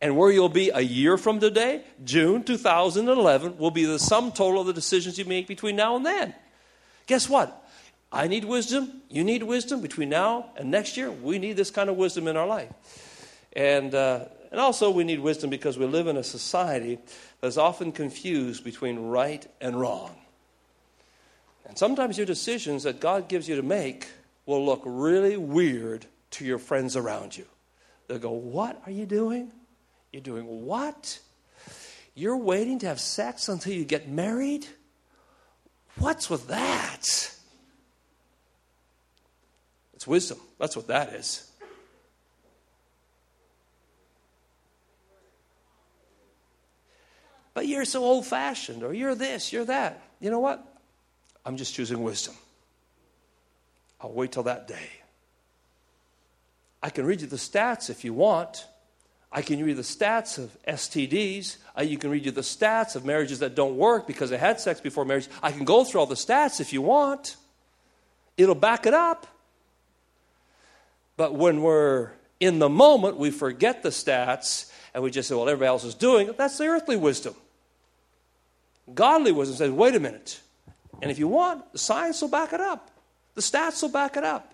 And 0.00 0.16
where 0.16 0.30
you'll 0.30 0.48
be 0.50 0.70
a 0.70 0.80
year 0.80 1.16
from 1.16 1.40
today, 1.40 1.82
June 2.04 2.42
2011, 2.42 3.56
will 3.56 3.70
be 3.70 3.86
the 3.86 3.98
sum 3.98 4.30
total 4.30 4.60
of 4.60 4.66
the 4.66 4.74
decisions 4.74 5.18
you 5.18 5.24
make 5.24 5.46
between 5.46 5.74
now 5.74 5.96
and 5.96 6.04
then. 6.04 6.34
Guess 7.06 7.28
what? 7.28 7.66
I 8.12 8.28
need 8.28 8.44
wisdom. 8.44 9.02
You 9.08 9.24
need 9.24 9.42
wisdom. 9.42 9.80
Between 9.80 10.10
now 10.10 10.50
and 10.56 10.70
next 10.70 10.96
year, 10.96 11.10
we 11.10 11.38
need 11.38 11.56
this 11.56 11.70
kind 11.70 11.88
of 11.88 11.96
wisdom 11.96 12.28
in 12.28 12.36
our 12.36 12.46
life. 12.46 12.70
And, 13.54 13.94
uh, 13.94 14.26
and 14.50 14.60
also, 14.60 14.90
we 14.90 15.02
need 15.02 15.20
wisdom 15.20 15.48
because 15.50 15.78
we 15.78 15.86
live 15.86 16.08
in 16.08 16.16
a 16.16 16.24
society 16.24 16.98
that's 17.40 17.56
often 17.56 17.90
confused 17.90 18.64
between 18.64 18.98
right 18.98 19.46
and 19.60 19.80
wrong. 19.80 20.14
And 21.66 21.76
sometimes 21.76 22.16
your 22.16 22.26
decisions 22.26 22.84
that 22.84 23.00
God 23.00 23.28
gives 23.28 23.48
you 23.48 23.56
to 23.56 23.62
make 23.62 24.08
will 24.46 24.64
look 24.64 24.82
really 24.84 25.36
weird 25.36 26.06
to 26.32 26.44
your 26.44 26.58
friends 26.58 26.96
around 26.96 27.36
you. 27.36 27.44
They'll 28.06 28.18
go, 28.18 28.30
What 28.30 28.80
are 28.86 28.92
you 28.92 29.06
doing? 29.06 29.50
You're 30.12 30.22
doing 30.22 30.64
what? 30.64 31.18
You're 32.14 32.36
waiting 32.36 32.78
to 32.78 32.86
have 32.86 33.00
sex 33.00 33.48
until 33.48 33.74
you 33.74 33.84
get 33.84 34.08
married? 34.08 34.66
What's 35.98 36.30
with 36.30 36.48
that? 36.48 37.32
It's 39.94 40.06
wisdom. 40.06 40.38
That's 40.58 40.76
what 40.76 40.86
that 40.86 41.14
is. 41.14 41.50
But 47.54 47.66
you're 47.66 47.86
so 47.86 48.04
old 48.04 48.26
fashioned, 48.26 48.82
or 48.82 48.92
you're 48.92 49.14
this, 49.14 49.52
you're 49.52 49.64
that. 49.64 50.02
You 50.20 50.30
know 50.30 50.40
what? 50.40 50.75
I'm 51.46 51.56
just 51.56 51.74
choosing 51.74 52.02
wisdom. 52.02 52.34
I'll 54.00 54.12
wait 54.12 54.32
till 54.32 54.42
that 54.42 54.66
day. 54.66 54.90
I 56.82 56.90
can 56.90 57.06
read 57.06 57.20
you 57.20 57.28
the 57.28 57.36
stats 57.36 57.88
if 57.88 58.04
you 58.04 58.12
want. 58.12 58.66
I 59.30 59.42
can 59.42 59.64
read 59.64 59.76
the 59.76 59.82
stats 59.82 60.38
of 60.38 60.56
STDs. 60.66 61.56
Uh, 61.78 61.82
you 61.82 61.98
can 61.98 62.10
read 62.10 62.24
you 62.26 62.32
the 62.32 62.40
stats 62.40 62.96
of 62.96 63.04
marriages 63.04 63.38
that 63.38 63.54
don't 63.54 63.76
work 63.76 64.08
because 64.08 64.28
they 64.30 64.36
had 64.36 64.60
sex 64.60 64.80
before 64.80 65.04
marriage. 65.04 65.28
I 65.40 65.52
can 65.52 65.64
go 65.64 65.84
through 65.84 66.00
all 66.00 66.06
the 66.06 66.16
stats 66.16 66.60
if 66.60 66.72
you 66.72 66.82
want. 66.82 67.36
It'll 68.36 68.54
back 68.56 68.84
it 68.84 68.94
up. 68.94 69.26
But 71.16 71.34
when 71.34 71.62
we're 71.62 72.10
in 72.40 72.58
the 72.58 72.68
moment, 72.68 73.18
we 73.18 73.30
forget 73.30 73.82
the 73.84 73.90
stats 73.90 74.70
and 74.94 75.02
we 75.02 75.10
just 75.10 75.28
say, 75.28 75.34
well, 75.34 75.48
everybody 75.48 75.68
else 75.68 75.84
is 75.84 75.94
doing 75.94 76.28
it. 76.28 76.36
That's 76.36 76.58
the 76.58 76.66
earthly 76.66 76.96
wisdom. 76.96 77.34
Godly 78.92 79.32
wisdom 79.32 79.56
says, 79.56 79.70
wait 79.70 79.94
a 79.94 80.00
minute. 80.00 80.40
And 81.02 81.10
if 81.10 81.18
you 81.18 81.28
want, 81.28 81.72
the 81.72 81.78
science 81.78 82.20
will 82.20 82.28
back 82.28 82.52
it 82.52 82.60
up, 82.60 82.90
the 83.34 83.40
stats 83.40 83.82
will 83.82 83.90
back 83.90 84.16
it 84.16 84.24
up. 84.24 84.52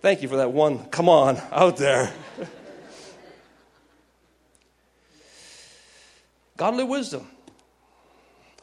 Thank 0.00 0.22
you 0.22 0.28
for 0.28 0.36
that 0.36 0.52
one. 0.52 0.84
Come 0.86 1.08
on, 1.08 1.38
out 1.50 1.76
there. 1.76 2.12
Godly 6.56 6.84
wisdom. 6.84 7.26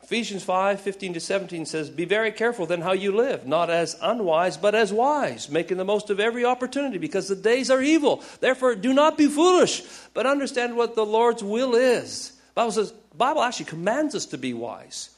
Ephesians 0.05 0.43
5 0.43 0.81
15 0.81 1.15
to 1.15 1.19
17 1.19 1.65
says, 1.65 1.89
Be 1.89 2.05
very 2.05 2.31
careful 2.31 2.67
then 2.67 2.81
how 2.81 2.91
you 2.91 3.11
live, 3.11 3.47
not 3.47 3.71
as 3.71 3.97
unwise, 4.01 4.55
but 4.55 4.75
as 4.75 4.93
wise, 4.93 5.49
making 5.49 5.77
the 5.77 5.83
most 5.83 6.11
of 6.11 6.19
every 6.19 6.45
opportunity, 6.45 6.99
because 6.99 7.27
the 7.27 7.35
days 7.35 7.71
are 7.71 7.81
evil. 7.81 8.23
Therefore, 8.39 8.75
do 8.75 8.93
not 8.93 9.17
be 9.17 9.27
foolish, 9.27 9.81
but 10.13 10.27
understand 10.27 10.77
what 10.77 10.93
the 10.93 11.05
Lord's 11.05 11.43
will 11.43 11.73
is. 11.73 12.29
The 12.29 12.53
Bible 12.53 12.71
says, 12.71 12.93
Bible 13.17 13.41
actually 13.41 13.65
commands 13.65 14.15
us 14.15 14.25
to 14.27 14.37
be 14.37 14.53
wise. 14.53 15.09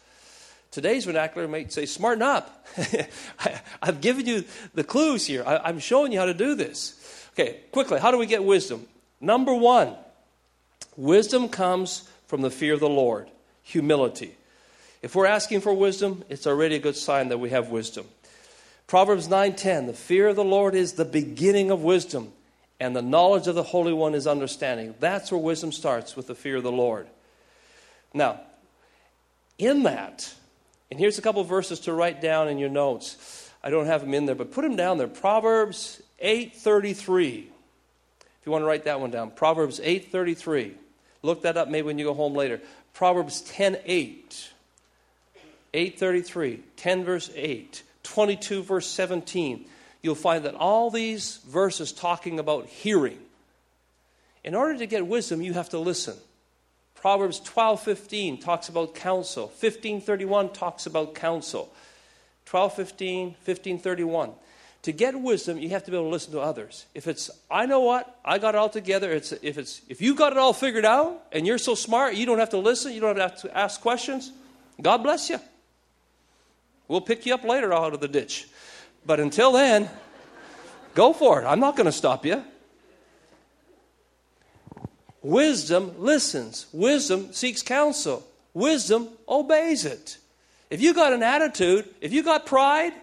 Today's 0.72 1.06
vernacular 1.06 1.48
might 1.48 1.72
say, 1.72 1.86
smarten 1.86 2.22
up. 2.22 2.68
I, 3.40 3.60
have 3.82 4.02
given 4.02 4.26
you 4.26 4.44
the 4.74 4.84
clues 4.84 5.26
here. 5.26 5.44
I, 5.46 5.58
I'm 5.58 5.80
showing 5.80 6.12
you 6.12 6.20
how 6.20 6.26
to 6.26 6.34
do 6.34 6.56
this. 6.56 7.28
Okay, 7.34 7.62
quickly, 7.72 8.00
how 8.00 8.12
do 8.12 8.18
we 8.18 8.26
get 8.26 8.44
wisdom? 8.44 8.86
Number 9.22 9.54
one, 9.54 9.96
wisdom 10.96 11.50
comes 11.50 12.08
from 12.28 12.42
the 12.42 12.52
fear 12.52 12.74
of 12.74 12.80
the 12.80 12.90
Lord, 12.90 13.30
humility. 13.64 14.36
If 15.02 15.16
we're 15.16 15.26
asking 15.26 15.62
for 15.62 15.74
wisdom, 15.74 16.24
it's 16.30 16.48
already 16.48 16.76
a 16.76 16.80
good 16.80 16.96
sign 16.96 17.30
that 17.30 17.40
we 17.40 17.50
have 17.52 17.70
wisdom. 17.70 18.06
Proverbs 18.88 19.28
9:10, 19.28 19.88
the 19.88 19.94
fear 19.94 20.28
of 20.28 20.36
the 20.36 20.44
Lord 20.44 20.74
is 20.76 20.94
the 20.94 21.06
beginning 21.06 21.72
of 21.72 21.84
wisdom, 21.84 22.34
and 22.80 22.96
the 22.96 23.02
knowledge 23.02 23.48
of 23.48 23.56
the 23.56 23.64
Holy 23.64 23.94
One 23.94 24.16
is 24.16 24.28
understanding. 24.28 24.96
That's 25.00 25.32
where 25.32 25.42
wisdom 25.42 25.72
starts 25.72 26.16
with 26.16 26.28
the 26.28 26.36
fear 26.36 26.58
of 26.58 26.64
the 26.64 26.72
Lord. 26.72 27.08
Now, 28.14 28.40
in 29.58 29.84
that, 29.84 30.34
and 30.90 31.00
here's 31.00 31.18
a 31.18 31.22
couple 31.22 31.44
verses 31.44 31.82
to 31.82 31.94
write 31.94 32.22
down 32.22 32.48
in 32.48 32.58
your 32.58 32.70
notes. 32.70 33.52
I 33.64 33.70
don't 33.70 33.88
have 33.88 34.02
them 34.02 34.14
in 34.14 34.26
there, 34.26 34.36
but 34.36 34.52
put 34.52 34.62
them 34.62 34.76
down 34.76 34.98
there. 34.98 35.08
Proverbs 35.08 36.02
8:33. 36.20 37.50
If 38.20 38.46
you 38.46 38.52
want 38.52 38.62
to 38.62 38.68
write 38.68 38.86
that 38.86 39.02
one 39.02 39.12
down, 39.12 39.32
Proverbs 39.32 39.80
8:33. 39.80 40.76
Look 41.22 41.42
that 41.42 41.58
up 41.58 41.68
maybe 41.68 41.88
when 41.88 41.98
you 41.98 42.06
go 42.06 42.14
home 42.14 42.34
later. 42.34 42.62
Proverbs 42.94 43.42
10:8. 43.42 44.50
8:33, 45.74 46.64
10 46.76 47.04
verse 47.04 47.30
8, 47.36 47.84
22 48.04 48.64
verse 48.64 48.88
17. 48.88 49.68
You'll 50.02 50.16
find 50.16 50.46
that 50.46 50.56
all 50.56 50.90
these 50.90 51.38
verses 51.48 51.92
talking 51.92 52.40
about 52.40 52.68
hearing. 52.68 53.20
In 54.44 54.56
order 54.56 54.78
to 54.78 54.86
get 54.86 55.06
wisdom, 55.06 55.42
you 55.42 55.54
have 55.54 55.70
to 55.70 55.80
listen. 55.80 56.16
Proverbs 57.02 57.40
12:15 57.42 58.42
talks 58.42 58.70
about 58.70 58.96
counsel. 58.96 59.52
15:31 59.62 60.54
talks 60.54 60.86
about 60.86 61.14
counsel. 61.14 61.72
12:15, 62.46 63.36
15:31. 63.46 64.34
To 64.84 64.92
get 64.92 65.20
wisdom, 65.20 65.60
you 65.60 65.70
have 65.70 65.84
to 65.84 65.92
be 65.92 65.98
able 65.98 66.08
to 66.08 66.12
listen 66.12 66.32
to 66.32 66.40
others. 66.40 66.86
If 66.96 67.08
it's 67.08 67.30
I 67.52 67.66
know 67.66 67.82
what, 67.82 68.20
I 68.24 68.38
got 68.38 68.56
it 68.56 68.58
all 68.58 68.70
together, 68.70 69.12
it's 69.12 69.32
if 69.42 69.58
it's 69.58 69.82
if 69.90 70.02
you 70.02 70.16
got 70.16 70.32
it 70.32 70.38
all 70.38 70.54
figured 70.54 70.86
out 70.86 71.24
and 71.32 71.46
you're 71.46 71.58
so 71.58 71.76
smart, 71.76 72.16
you 72.16 72.26
don't 72.26 72.40
have 72.40 72.52
to 72.52 72.58
listen, 72.58 72.94
you 72.94 73.02
don't 73.02 73.18
have 73.18 73.42
to 73.42 73.58
ask 73.58 73.82
questions, 73.82 74.32
God 74.82 75.04
bless 75.04 75.30
you. 75.30 75.40
We'll 76.88 77.02
pick 77.02 77.26
you 77.26 77.34
up 77.34 77.44
later 77.44 77.74
out 77.74 77.94
of 77.94 78.00
the 78.00 78.08
ditch. 78.08 78.48
But 79.06 79.20
until 79.20 79.52
then, 79.52 79.90
go 80.96 81.14
for 81.14 81.42
it. 81.42 81.46
I'm 81.46 81.60
not 81.60 81.76
going 81.76 81.86
to 81.86 81.92
stop 81.92 82.26
you. 82.26 82.44
Wisdom 85.28 85.92
listens, 85.98 86.68
wisdom 86.72 87.34
seeks 87.34 87.62
counsel, 87.62 88.26
wisdom 88.54 89.10
obeys 89.28 89.84
it. 89.84 90.20
If 90.70 90.80
you 90.80 90.94
got 90.94 91.12
an 91.12 91.22
attitude, 91.22 91.84
if 92.00 92.14
you 92.14 92.24
got 92.24 92.46
pride, 92.46 92.94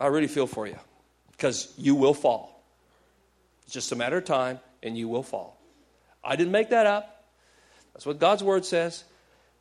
I 0.00 0.08
really 0.08 0.26
feel 0.26 0.48
for 0.48 0.66
you 0.66 0.76
because 1.30 1.72
you 1.78 1.94
will 1.94 2.12
fall. 2.12 2.60
It's 3.62 3.72
just 3.72 3.92
a 3.92 3.94
matter 3.94 4.18
of 4.18 4.24
time 4.24 4.58
and 4.82 4.98
you 4.98 5.06
will 5.06 5.22
fall. 5.22 5.56
I 6.24 6.34
didn't 6.34 6.50
make 6.50 6.70
that 6.70 6.86
up. 6.86 7.24
That's 7.92 8.04
what 8.04 8.18
God's 8.18 8.42
word 8.42 8.64
says. 8.64 9.04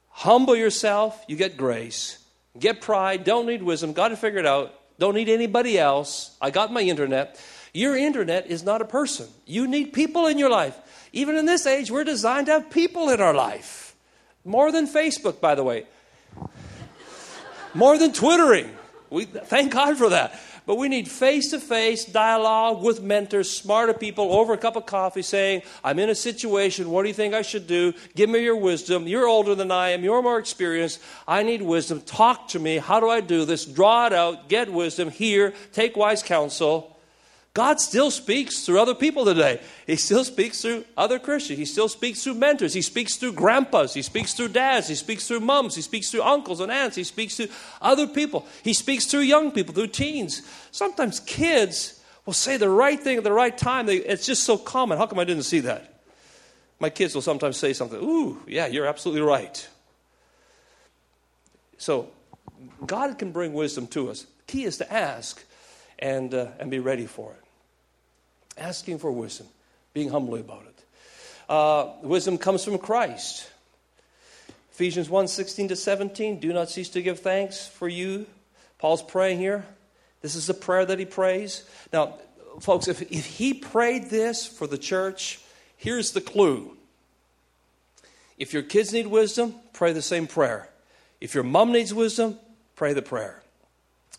Humble 0.10 0.56
yourself, 0.56 1.24
you 1.28 1.36
get 1.36 1.58
grace. 1.58 2.18
Get 2.58 2.82
pride, 2.82 3.24
don't 3.24 3.46
need 3.46 3.62
wisdom. 3.62 3.94
Got 3.94 4.08
to 4.08 4.18
figure 4.18 4.39
it 4.39 4.48
out. 4.48 4.74
Don't 4.98 5.13
need 5.13 5.30
anybody 5.30 5.78
else. 5.78 6.36
I 6.42 6.50
got 6.50 6.74
my 6.74 6.82
internet. 6.82 7.39
Your 7.72 7.96
internet 7.96 8.48
is 8.48 8.63
not 8.63 8.82
a 8.82 8.86
person. 8.86 9.28
You 9.46 9.68
need 9.68 9.94
people 9.94 10.26
in 10.26 10.39
your 10.39 10.50
life. 10.50 10.76
Even 11.12 11.36
in 11.36 11.45
this 11.45 11.65
age, 11.65 11.89
we're 11.91 12.04
designed 12.04 12.48
to 12.48 12.54
have 12.54 12.69
people 12.69 13.10
in 13.10 13.19
our 13.22 13.34
life. 13.34 13.95
More 14.45 14.72
than 14.72 14.88
Facebook, 14.88 15.41
by 15.41 15.56
the 15.56 15.63
way. 15.63 15.86
More 17.74 17.98
than 17.98 18.13
Twittering. 18.13 18.69
We 19.10 19.26
thank 19.26 19.74
God 19.74 19.98
for 19.98 20.10
that. 20.10 20.39
But 20.69 20.76
we 20.76 20.88
need 20.88 21.08
face 21.08 21.50
to 21.50 21.60
face 21.60 22.06
dialogue 22.06 22.84
with 22.84 23.02
mentors, 23.02 23.50
smarter 23.50 23.91
people 23.91 24.32
over 24.32 24.54
a 24.54 24.58
cup 24.58 24.76
of 24.76 24.86
coffee 24.86 25.24
saying, 25.24 25.63
I'm 25.84 25.98
in 25.98 26.12
a 26.12 26.15
situation. 26.15 26.91
What 26.91 27.02
do 27.02 27.08
you 27.08 27.13
think 27.15 27.34
I 27.34 27.41
should 27.41 27.65
do? 27.65 27.93
Give 28.15 28.30
me 28.30 28.43
your 28.43 28.56
wisdom. 28.56 29.08
You're 29.08 29.28
older 29.28 29.56
than 29.56 29.72
I 29.72 29.89
am. 29.89 30.04
You're 30.04 30.22
more 30.22 30.38
experienced. 30.38 31.02
I 31.28 31.41
need 31.41 31.63
wisdom. 31.63 32.02
Talk 32.02 32.50
to 32.50 32.60
me. 32.60 32.78
How 32.78 33.00
do 33.00 33.10
I 33.10 33.19
do 33.19 33.45
this? 33.45 33.65
Draw 33.65 34.08
it 34.08 34.13
out. 34.13 34.48
Get 34.48 34.72
wisdom. 34.72 35.10
Here, 35.10 35.56
Take 35.74 35.98
wise 35.98 36.22
counsel. 36.22 36.99
God 37.60 37.82
still 37.82 38.10
speaks 38.10 38.65
through 38.65 38.80
other 38.80 38.95
people 38.95 39.26
today. 39.26 39.60
He 39.86 39.98
still 39.98 40.24
speaks 40.24 40.62
through 40.62 40.86
other 40.95 41.19
Christians. 41.19 41.60
He 41.60 41.65
still 41.65 41.89
speaks 41.89 42.24
through 42.24 42.36
mentors. 42.36 42.74
He 42.74 42.82
speaks 42.82 43.17
through 43.17 43.34
grandpas. 43.34 43.93
He 43.93 44.02
speaks 44.02 44.34
through 44.34 44.48
dads. 44.48 44.88
He 44.88 44.95
speaks 44.95 45.28
through 45.28 45.41
moms. 45.41 45.76
He 45.76 45.82
speaks 45.82 46.10
through 46.10 46.22
uncles 46.22 46.62
and 46.62 46.72
aunts. 46.72 46.95
He 46.95 47.04
speaks 47.04 47.36
to 47.36 47.50
other 47.82 48.08
people. 48.08 48.48
He 48.63 48.74
speaks 48.74 49.08
through 49.08 49.24
young 49.28 49.52
people, 49.52 49.74
through 49.74 49.88
teens. 49.88 50.41
Sometimes 50.72 51.19
kids 51.19 52.02
will 52.26 52.32
say 52.32 52.56
the 52.56 52.69
right 52.69 52.98
thing 52.98 53.17
at 53.17 53.26
the 53.26 53.34
right 53.34 53.58
time. 53.58 53.89
It's 53.89 54.26
just 54.26 54.43
so 54.43 54.58
common. 54.58 54.98
How 54.98 55.06
come 55.06 55.19
I 55.19 55.26
didn't 55.26 55.43
see 55.43 55.60
that? 55.60 56.02
My 56.80 56.89
kids 56.89 57.13
will 57.13 57.22
sometimes 57.22 57.58
say 57.58 57.74
something, 57.74 58.00
Ooh, 58.02 58.41
yeah, 58.48 58.67
you're 58.67 58.88
absolutely 58.88 59.22
right. 59.22 59.67
So, 61.78 62.08
God 62.86 63.19
can 63.19 63.34
bring 63.34 63.52
wisdom 63.52 63.86
to 63.88 64.12
us. 64.12 64.22
The 64.22 64.43
key 64.48 64.63
is 64.63 64.78
to 64.78 64.89
ask 64.93 65.43
and, 66.02 66.34
uh, 66.34 66.52
and 66.58 66.72
be 66.72 66.80
ready 66.80 67.06
for 67.06 67.34
it. 67.34 67.49
Asking 68.60 69.00
for 69.00 69.12
wisdom, 69.12 69.48
being 69.93 70.10
humbly 70.10 70.41
about 70.41 70.63
it. 70.63 70.84
Uh, 71.48 71.93
wisdom 72.04 72.38
comes 72.38 72.63
from 72.63 72.78
Christ. 72.78 73.50
Ephesians 74.74 75.10
1 75.10 75.28
16 75.28 75.69
to 75.69 75.76
17. 75.76 76.39
Do 76.39 76.54
not 76.54 76.69
cease 76.69 76.89
to 76.89 77.02
give 77.02 77.19
thanks 77.19 77.67
for 77.67 77.88
you. 77.88 78.26
Paul's 78.78 79.02
praying 79.02 79.39
here. 79.39 79.65
This 80.22 80.36
is 80.36 80.48
the 80.48 80.54
prayer 80.54 80.86
that 80.86 81.00
he 81.00 81.06
prays. 81.06 81.63
Now, 81.93 82.15
folks, 82.60 82.88
if, 82.88 83.02
if 83.12 83.26
he 83.26 83.54
prayed 83.54 84.10
this 84.10 84.45
for 84.45 84.67
the 84.67 84.78
church, 84.78 85.39
here's 85.78 86.12
the 86.12 86.22
clue. 86.22 86.76
If 88.38 88.54
your 88.54 88.63
kids 88.63 88.93
need 88.93 89.08
wisdom, 89.08 89.56
pray 89.74 89.93
the 89.93 90.02
same 90.02 90.28
prayer. 90.28 90.69
If 91.19 91.34
your 91.34 91.43
mom 91.43 91.72
needs 91.72 91.93
wisdom, 91.93 92.38
pray 92.76 92.93
the 92.93 93.02
prayer. 93.02 93.41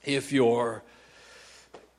If 0.05 0.33
your 0.33 0.83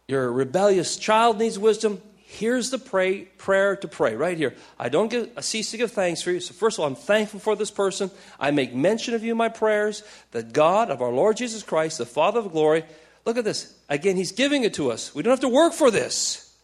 your 0.08 0.30
rebellious 0.32 0.98
child 0.98 1.40
needs 1.40 1.58
wisdom. 1.58 2.02
Here's 2.34 2.70
the 2.70 2.78
pray, 2.78 3.24
prayer 3.26 3.76
to 3.76 3.90
pray 3.90 4.16
right 4.16 4.38
here. 4.38 4.56
I 4.80 4.88
don't 4.88 5.12
give, 5.12 5.30
I 5.36 5.42
cease 5.42 5.72
to 5.72 5.78
give 5.78 5.92
thanks 5.92 6.22
for 6.22 6.32
you. 6.32 6.40
So, 6.40 6.54
first 6.54 6.78
of 6.78 6.80
all, 6.80 6.88
I'm 6.88 6.96
thankful 6.96 7.42
for 7.42 7.58
this 7.58 7.70
person. 7.70 8.10
I 8.40 8.52
make 8.52 8.74
mention 8.74 9.14
of 9.14 9.22
you 9.22 9.34
in 9.34 9.38
my 9.38 9.50
prayers 9.50 10.02
that 10.32 10.54
God 10.54 10.90
of 10.90 11.02
our 11.02 11.12
Lord 11.12 11.36
Jesus 11.36 11.62
Christ, 11.62 11.98
the 11.98 12.06
Father 12.06 12.40
of 12.40 12.54
glory, 12.54 12.86
look 13.26 13.36
at 13.36 13.44
this. 13.44 13.76
Again, 13.90 14.16
He's 14.16 14.32
giving 14.32 14.64
it 14.64 14.76
to 14.76 14.92
us. 14.92 15.14
We 15.14 15.24
don't 15.24 15.32
have 15.32 15.42
to 15.42 15.50
work 15.50 15.74
for 15.74 15.92
this. 15.92 16.56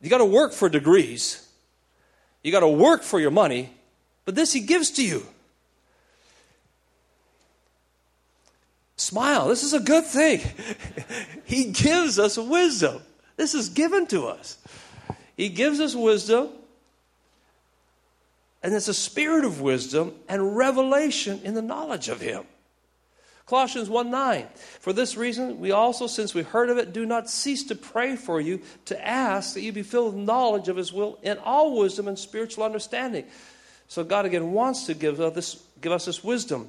You 0.00 0.10
got 0.10 0.18
to 0.18 0.24
work 0.24 0.52
for 0.52 0.68
degrees, 0.68 1.48
you 2.42 2.50
got 2.50 2.60
to 2.60 2.68
work 2.68 3.04
for 3.04 3.20
your 3.20 3.30
money, 3.30 3.70
but 4.24 4.34
this 4.34 4.52
He 4.52 4.58
gives 4.58 4.90
to 4.92 5.06
you. 5.06 5.24
Smile. 8.96 9.46
This 9.46 9.62
is 9.62 9.72
a 9.72 9.80
good 9.80 10.04
thing. 10.04 10.40
he 11.44 11.66
gives 11.66 12.18
us 12.18 12.36
wisdom. 12.36 13.00
This 13.40 13.54
is 13.54 13.70
given 13.70 14.06
to 14.08 14.26
us. 14.26 14.58
He 15.34 15.48
gives 15.48 15.80
us 15.80 15.94
wisdom, 15.94 16.50
and 18.62 18.74
it's 18.74 18.86
a 18.86 18.92
spirit 18.92 19.46
of 19.46 19.62
wisdom 19.62 20.14
and 20.28 20.58
revelation 20.58 21.40
in 21.42 21.54
the 21.54 21.62
knowledge 21.62 22.10
of 22.10 22.20
Him. 22.20 22.44
Colossians 23.46 23.88
1 23.88 24.10
9. 24.10 24.46
For 24.80 24.92
this 24.92 25.16
reason, 25.16 25.58
we 25.58 25.70
also, 25.70 26.06
since 26.06 26.34
we 26.34 26.42
heard 26.42 26.68
of 26.68 26.76
it, 26.76 26.92
do 26.92 27.06
not 27.06 27.30
cease 27.30 27.64
to 27.68 27.74
pray 27.74 28.14
for 28.14 28.42
you, 28.42 28.60
to 28.84 29.08
ask 29.08 29.54
that 29.54 29.62
you 29.62 29.72
be 29.72 29.84
filled 29.84 30.16
with 30.16 30.22
knowledge 30.22 30.68
of 30.68 30.76
His 30.76 30.92
will 30.92 31.18
in 31.22 31.38
all 31.38 31.78
wisdom 31.78 32.08
and 32.08 32.18
spiritual 32.18 32.62
understanding. 32.62 33.24
So 33.88 34.04
God 34.04 34.26
again 34.26 34.52
wants 34.52 34.84
to 34.84 34.92
give 34.92 35.18
us 35.18 35.34
this, 35.34 35.62
give 35.80 35.92
us 35.92 36.04
this 36.04 36.22
wisdom. 36.22 36.68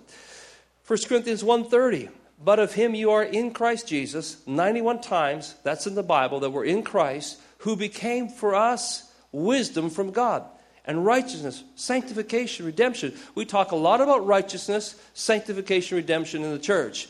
1 0.87 0.99
Corinthians 1.09 1.43
1:30 1.43 2.07
but 2.43 2.59
of 2.59 2.73
him 2.73 2.95
you 2.95 3.11
are 3.11 3.23
in 3.23 3.51
Christ 3.51 3.87
Jesus, 3.87 4.37
91 4.47 5.01
times, 5.01 5.55
that's 5.63 5.87
in 5.87 5.95
the 5.95 6.03
Bible, 6.03 6.39
that 6.39 6.49
we're 6.49 6.65
in 6.65 6.83
Christ, 6.83 7.39
who 7.59 7.75
became 7.75 8.29
for 8.29 8.55
us 8.55 9.11
wisdom 9.31 9.89
from 9.89 10.11
God 10.11 10.43
and 10.85 11.05
righteousness, 11.05 11.63
sanctification, 11.75 12.65
redemption. 12.65 13.13
We 13.35 13.45
talk 13.45 13.71
a 13.71 13.75
lot 13.75 14.01
about 14.01 14.25
righteousness, 14.25 14.95
sanctification, 15.13 15.97
redemption 15.97 16.43
in 16.43 16.51
the 16.51 16.59
church. 16.59 17.07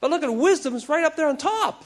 But 0.00 0.10
look 0.10 0.22
at 0.22 0.34
wisdom 0.34 0.74
is 0.74 0.88
right 0.88 1.04
up 1.04 1.16
there 1.16 1.28
on 1.28 1.36
top. 1.36 1.84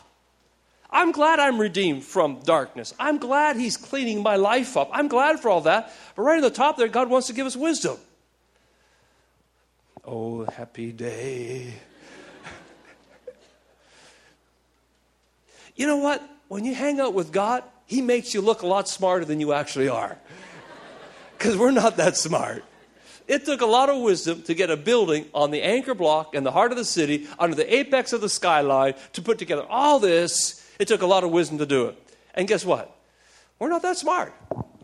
I'm 0.89 1.13
glad 1.13 1.39
I'm 1.39 1.61
redeemed 1.61 2.05
from 2.05 2.41
darkness. 2.41 2.95
I'm 2.99 3.19
glad 3.19 3.57
he's 3.57 3.77
cleaning 3.77 4.23
my 4.23 4.37
life 4.37 4.77
up. 4.77 4.89
I'm 4.93 5.09
glad 5.09 5.41
for 5.41 5.51
all 5.51 5.63
that. 5.63 5.93
But 6.15 6.23
right 6.23 6.37
on 6.37 6.43
the 6.43 6.51
top 6.51 6.79
there, 6.79 6.89
God 6.89 7.11
wants 7.11 7.27
to 7.27 7.35
give 7.35 7.47
us 7.47 7.57
wisdom. 7.57 7.99
Oh, 10.05 10.45
happy 10.45 10.93
day. 10.93 11.75
You 15.77 15.87
know 15.87 15.99
what? 15.99 16.27
When 16.49 16.65
you 16.65 16.75
hang 16.75 16.99
out 17.01 17.15
with 17.15 17.31
God, 17.31 17.63
He 17.87 18.03
makes 18.03 18.35
you 18.35 18.41
look 18.41 18.63
a 18.63 18.67
lot 18.67 18.89
smarter 18.89 19.25
than 19.25 19.41
you 19.41 19.53
actually 19.53 19.89
are. 19.89 20.19
Because 21.39 21.59
we're 21.59 21.71
not 21.71 21.99
that 21.99 22.17
smart. 22.17 22.65
It 23.29 23.45
took 23.45 23.61
a 23.61 23.67
lot 23.67 23.91
of 23.91 24.01
wisdom 24.01 24.43
to 24.45 24.55
get 24.55 24.71
a 24.71 24.77
building 24.77 25.27
on 25.35 25.51
the 25.51 25.63
anchor 25.63 25.95
block 25.95 26.35
in 26.35 26.45
the 26.45 26.51
heart 26.51 26.71
of 26.71 26.79
the 26.79 26.85
city, 26.85 27.27
under 27.39 27.55
the 27.55 27.75
apex 27.75 28.15
of 28.15 28.23
the 28.23 28.29
skyline, 28.31 28.95
to 29.13 29.23
put 29.23 29.39
together 29.39 29.67
all 29.69 29.99
this. 29.99 30.65
It 30.79 30.89
took 30.89 31.03
a 31.03 31.07
lot 31.07 31.25
of 31.25 31.31
wisdom 31.31 31.59
to 31.59 31.67
do 31.67 31.87
it. 31.87 32.17
And 32.35 32.49
guess 32.49 32.65
what? 32.65 32.97
We're 33.59 33.69
not 33.69 33.83
that 33.83 33.99
smart. 33.99 34.35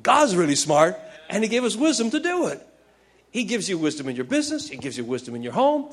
God's 0.03 0.35
really 0.35 0.57
smart, 0.57 0.99
and 1.31 1.43
He 1.43 1.49
gave 1.49 1.65
us 1.65 1.77
wisdom 1.77 2.11
to 2.11 2.21
do 2.21 2.49
it. 2.49 2.67
He 3.31 3.45
gives 3.45 3.69
you 3.69 3.79
wisdom 3.79 4.09
in 4.09 4.17
your 4.17 4.27
business, 4.27 4.69
He 4.69 4.77
gives 4.77 4.99
you 4.99 5.05
wisdom 5.05 5.35
in 5.35 5.43
your 5.43 5.53
home, 5.53 5.91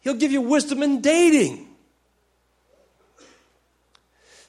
He'll 0.00 0.14
give 0.14 0.32
you 0.32 0.40
wisdom 0.40 0.82
in 0.82 1.00
dating. 1.00 1.68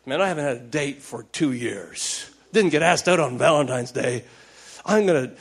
Man, 0.06 0.22
I 0.22 0.28
haven't 0.28 0.44
had 0.44 0.58
a 0.58 0.60
date 0.60 1.02
for 1.02 1.24
two 1.24 1.54
years. 1.54 2.30
Didn't 2.52 2.72
get 2.72 2.84
asked 2.84 3.08
out 3.08 3.20
on 3.20 3.38
Valentine's 3.38 3.92
Day. 3.92 4.26
I'm 4.86 5.06
going 5.06 5.30
to 5.30 5.36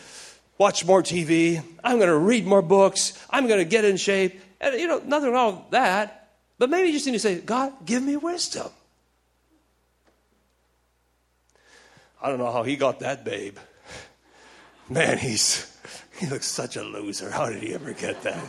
watch 0.57 0.85
more 0.85 1.03
TV. 1.03 1.63
I'm 1.83 1.99
going 1.99 2.09
to 2.09 2.17
read 2.17 2.47
more 2.47 2.63
books. 2.63 3.19
I'm 3.29 3.49
going 3.49 3.59
to 3.59 3.65
get 3.65 3.85
in 3.85 3.97
shape. 3.97 4.41
And, 4.61 4.81
you 4.81 4.87
know, 4.87 5.03
nothing 5.05 5.33
wrong 5.33 5.57
with 5.57 5.71
that. 5.71 6.31
But 6.59 6.71
maybe 6.71 6.89
you 6.89 6.93
just 6.95 7.07
need 7.07 7.13
to 7.13 7.19
say, 7.19 7.41
God, 7.41 7.73
give 7.85 8.03
me 8.03 8.17
wisdom. 8.17 8.71
I 12.23 12.29
don't 12.29 12.39
know 12.39 12.53
how 12.53 12.63
he 12.63 12.77
got 12.77 13.01
that 13.01 13.25
babe. 13.25 13.59
Man, 14.89 15.19
he's 15.19 15.69
he 16.21 16.27
looks 16.27 16.47
such 16.47 16.77
a 16.77 16.85
loser. 16.85 17.31
How 17.31 17.49
did 17.49 17.63
he 17.63 17.75
ever 17.75 17.93
get 17.93 18.23
that? 18.23 18.45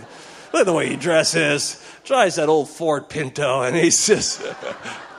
Look 0.54 0.60
at 0.60 0.66
the 0.68 0.74
way 0.74 0.90
he 0.90 0.96
dresses. 0.96 1.84
Tries 2.04 2.36
that 2.36 2.50
old 2.50 2.70
Ford 2.70 3.10
Pinto, 3.10 3.64
and 3.64 3.76
he's 3.76 4.06
just 4.06 4.44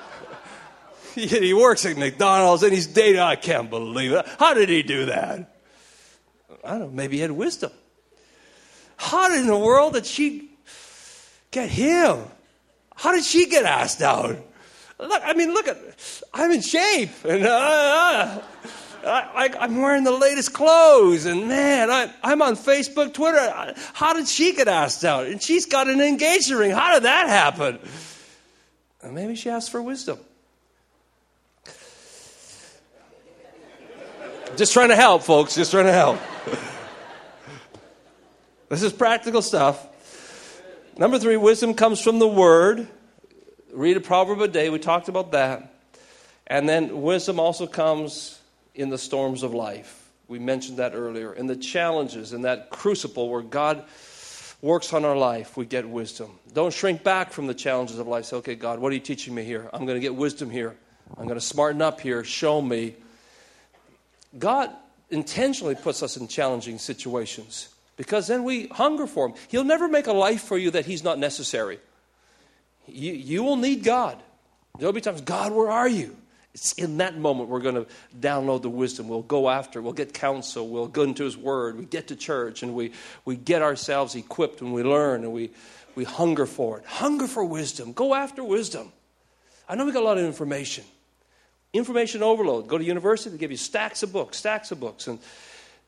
he 1.20 1.54
works 1.54 1.86
at 1.86 1.96
McDonald's 1.96 2.62
and 2.62 2.72
he's 2.72 2.86
dating. 2.86 3.20
I 3.20 3.36
can't 3.36 3.70
believe 3.70 4.12
it. 4.12 4.26
How 4.38 4.54
did 4.54 4.68
he 4.68 4.82
do 4.82 5.06
that? 5.06 5.54
I 6.64 6.70
don't 6.70 6.80
know. 6.80 6.90
Maybe 6.90 7.16
he 7.16 7.22
had 7.22 7.30
wisdom. 7.30 7.70
How 8.96 9.32
in 9.34 9.46
the 9.46 9.58
world 9.58 9.94
did 9.94 10.06
she 10.06 10.50
get 11.50 11.68
him? 11.68 12.24
How 12.96 13.12
did 13.12 13.24
she 13.24 13.46
get 13.46 13.64
asked 13.64 14.02
out? 14.02 14.36
Look, 14.98 15.22
I 15.24 15.34
mean, 15.34 15.52
look 15.52 15.68
at, 15.68 15.76
I'm 16.32 16.50
in 16.52 16.60
shape, 16.62 17.10
and 17.24 17.44
uh, 17.44 17.50
uh 17.50 18.40
I, 19.06 19.50
am 19.60 19.82
wearing 19.82 20.04
the 20.04 20.12
latest 20.12 20.52
clothes, 20.52 21.26
and 21.26 21.48
man, 21.48 21.90
I, 21.90 22.12
I'm 22.22 22.40
on 22.40 22.54
Facebook, 22.54 23.12
Twitter. 23.12 23.74
How 23.92 24.14
did 24.14 24.28
she 24.28 24.54
get 24.54 24.68
asked 24.68 25.04
out? 25.04 25.26
And 25.26 25.42
she's 25.42 25.66
got 25.66 25.88
an 25.88 26.00
engagement 26.00 26.60
ring. 26.60 26.70
How 26.70 26.94
did 26.94 27.02
that 27.02 27.28
happen? 27.28 27.80
And 29.02 29.14
maybe 29.14 29.34
she 29.34 29.50
asked 29.50 29.70
for 29.70 29.82
wisdom. 29.82 30.18
Just 34.56 34.72
trying 34.72 34.90
to 34.90 34.96
help, 34.96 35.22
folks. 35.22 35.56
Just 35.56 35.72
trying 35.72 35.86
to 35.86 35.92
help. 35.92 36.20
this 38.68 38.82
is 38.82 38.92
practical 38.92 39.42
stuff. 39.42 39.84
Number 40.96 41.18
three, 41.18 41.36
wisdom 41.36 41.74
comes 41.74 42.00
from 42.00 42.20
the 42.20 42.28
Word. 42.28 42.86
Read 43.72 43.96
a 43.96 44.00
proverb 44.00 44.40
a 44.40 44.46
day. 44.46 44.70
We 44.70 44.78
talked 44.78 45.08
about 45.08 45.32
that. 45.32 45.74
And 46.46 46.68
then 46.68 47.02
wisdom 47.02 47.40
also 47.40 47.66
comes 47.66 48.40
in 48.76 48.90
the 48.90 48.98
storms 48.98 49.42
of 49.42 49.54
life. 49.54 50.08
We 50.28 50.38
mentioned 50.38 50.78
that 50.78 50.94
earlier. 50.94 51.32
In 51.32 51.48
the 51.48 51.56
challenges, 51.56 52.32
in 52.32 52.42
that 52.42 52.70
crucible 52.70 53.28
where 53.28 53.42
God 53.42 53.84
works 54.62 54.92
on 54.92 55.04
our 55.04 55.16
life, 55.16 55.56
we 55.56 55.66
get 55.66 55.88
wisdom. 55.88 56.38
Don't 56.52 56.72
shrink 56.72 57.02
back 57.02 57.32
from 57.32 57.48
the 57.48 57.54
challenges 57.54 57.98
of 57.98 58.06
life. 58.06 58.26
Say, 58.26 58.36
okay, 58.36 58.54
God, 58.54 58.78
what 58.78 58.92
are 58.92 58.94
you 58.94 59.00
teaching 59.00 59.34
me 59.34 59.42
here? 59.42 59.68
I'm 59.72 59.84
going 59.84 59.96
to 59.96 60.00
get 60.00 60.14
wisdom 60.14 60.48
here. 60.48 60.76
I'm 61.16 61.24
going 61.24 61.38
to 61.38 61.44
smarten 61.44 61.82
up 61.82 62.00
here. 62.00 62.22
Show 62.22 62.62
me. 62.62 62.94
God 64.38 64.70
intentionally 65.10 65.74
puts 65.74 66.02
us 66.02 66.16
in 66.16 66.28
challenging 66.28 66.78
situations 66.78 67.68
because 67.96 68.26
then 68.26 68.44
we 68.44 68.66
hunger 68.68 69.06
for 69.06 69.28
Him. 69.28 69.34
He'll 69.48 69.64
never 69.64 69.88
make 69.88 70.06
a 70.06 70.12
life 70.12 70.42
for 70.42 70.58
you 70.58 70.70
that 70.72 70.86
He's 70.86 71.04
not 71.04 71.18
necessary. 71.18 71.78
You, 72.86 73.12
you 73.12 73.42
will 73.42 73.56
need 73.56 73.84
God. 73.84 74.18
There'll 74.78 74.92
be 74.92 75.00
times, 75.00 75.20
God, 75.20 75.52
where 75.52 75.70
are 75.70 75.88
you? 75.88 76.16
It's 76.52 76.72
in 76.74 76.98
that 76.98 77.16
moment 77.18 77.48
we're 77.48 77.60
going 77.60 77.74
to 77.74 77.86
download 78.18 78.62
the 78.62 78.70
wisdom. 78.70 79.08
We'll 79.08 79.22
go 79.22 79.50
after, 79.50 79.82
we'll 79.82 79.92
get 79.92 80.14
counsel, 80.14 80.68
we'll 80.68 80.86
go 80.86 81.02
into 81.02 81.24
His 81.24 81.36
Word, 81.36 81.76
we 81.78 81.84
get 81.84 82.08
to 82.08 82.16
church, 82.16 82.62
and 82.62 82.74
we, 82.74 82.92
we 83.24 83.36
get 83.36 83.62
ourselves 83.62 84.14
equipped 84.14 84.60
and 84.60 84.72
we 84.72 84.82
learn 84.82 85.24
and 85.24 85.32
we, 85.32 85.50
we 85.94 86.04
hunger 86.04 86.46
for 86.46 86.78
it. 86.78 86.86
Hunger 86.86 87.26
for 87.26 87.44
wisdom. 87.44 87.92
Go 87.92 88.14
after 88.14 88.44
wisdom. 88.44 88.92
I 89.68 89.74
know 89.74 89.84
we 89.84 89.92
got 89.92 90.02
a 90.02 90.06
lot 90.06 90.18
of 90.18 90.24
information. 90.24 90.84
Information 91.74 92.22
overload. 92.22 92.68
Go 92.68 92.78
to 92.78 92.84
university, 92.84 93.30
they 93.30 93.36
give 93.36 93.50
you 93.50 93.56
stacks 93.56 94.02
of 94.04 94.12
books, 94.12 94.38
stacks 94.38 94.70
of 94.70 94.78
books, 94.78 95.08
and 95.08 95.18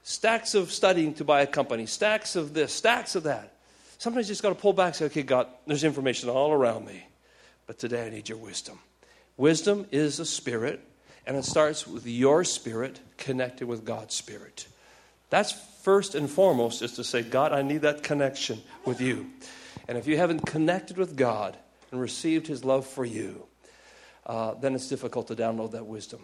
stacks 0.02 0.54
of 0.54 0.72
studying 0.72 1.14
to 1.14 1.24
buy 1.24 1.42
a 1.42 1.46
company, 1.46 1.86
stacks 1.86 2.36
of 2.36 2.52
this, 2.52 2.72
stacks 2.72 3.14
of 3.14 3.22
that. 3.22 3.54
Sometimes 3.98 4.28
you 4.28 4.32
just 4.32 4.42
got 4.42 4.50
to 4.50 4.56
pull 4.56 4.72
back 4.72 4.88
and 4.88 4.96
say, 4.96 5.04
okay, 5.06 5.22
God, 5.22 5.46
there's 5.66 5.84
information 5.84 6.28
all 6.28 6.52
around 6.52 6.84
me, 6.84 7.06
but 7.66 7.78
today 7.78 8.04
I 8.04 8.10
need 8.10 8.28
your 8.28 8.36
wisdom. 8.38 8.80
Wisdom 9.36 9.86
is 9.92 10.18
a 10.18 10.26
spirit, 10.26 10.80
and 11.24 11.36
it 11.36 11.44
starts 11.44 11.86
with 11.86 12.04
your 12.04 12.42
spirit 12.42 12.98
connected 13.16 13.68
with 13.68 13.84
God's 13.84 14.14
spirit. 14.14 14.66
That's 15.30 15.52
first 15.82 16.16
and 16.16 16.28
foremost, 16.28 16.82
is 16.82 16.92
to 16.94 17.04
say, 17.04 17.22
God, 17.22 17.52
I 17.52 17.62
need 17.62 17.82
that 17.82 18.02
connection 18.02 18.60
with 18.84 19.00
you. 19.00 19.30
And 19.86 19.96
if 19.96 20.08
you 20.08 20.16
haven't 20.16 20.46
connected 20.46 20.98
with 20.98 21.16
God 21.16 21.56
and 21.92 22.00
received 22.00 22.48
his 22.48 22.64
love 22.64 22.86
for 22.86 23.04
you, 23.04 23.46
uh, 24.26 24.54
then 24.54 24.74
it's 24.74 24.88
difficult 24.88 25.28
to 25.28 25.36
download 25.36 25.70
that 25.72 25.86
wisdom. 25.86 26.20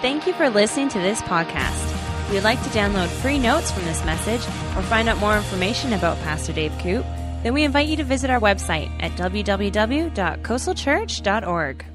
Thank 0.00 0.26
you 0.26 0.32
for 0.34 0.50
listening 0.50 0.88
to 0.90 0.98
this 0.98 1.22
podcast. 1.22 1.92
You'd 2.32 2.44
like 2.44 2.62
to 2.62 2.68
download 2.70 3.08
free 3.08 3.38
notes 3.38 3.70
from 3.70 3.84
this 3.84 4.04
message 4.04 4.40
or 4.76 4.82
find 4.82 5.08
out 5.08 5.18
more 5.18 5.36
information 5.36 5.92
about 5.92 6.18
Pastor 6.18 6.52
Dave 6.52 6.72
Koop, 6.80 7.04
then 7.42 7.54
we 7.54 7.64
invite 7.64 7.88
you 7.88 7.96
to 7.96 8.04
visit 8.04 8.30
our 8.30 8.40
website 8.40 8.90
at 9.02 9.12
www.coastalchurch.org. 9.12 11.93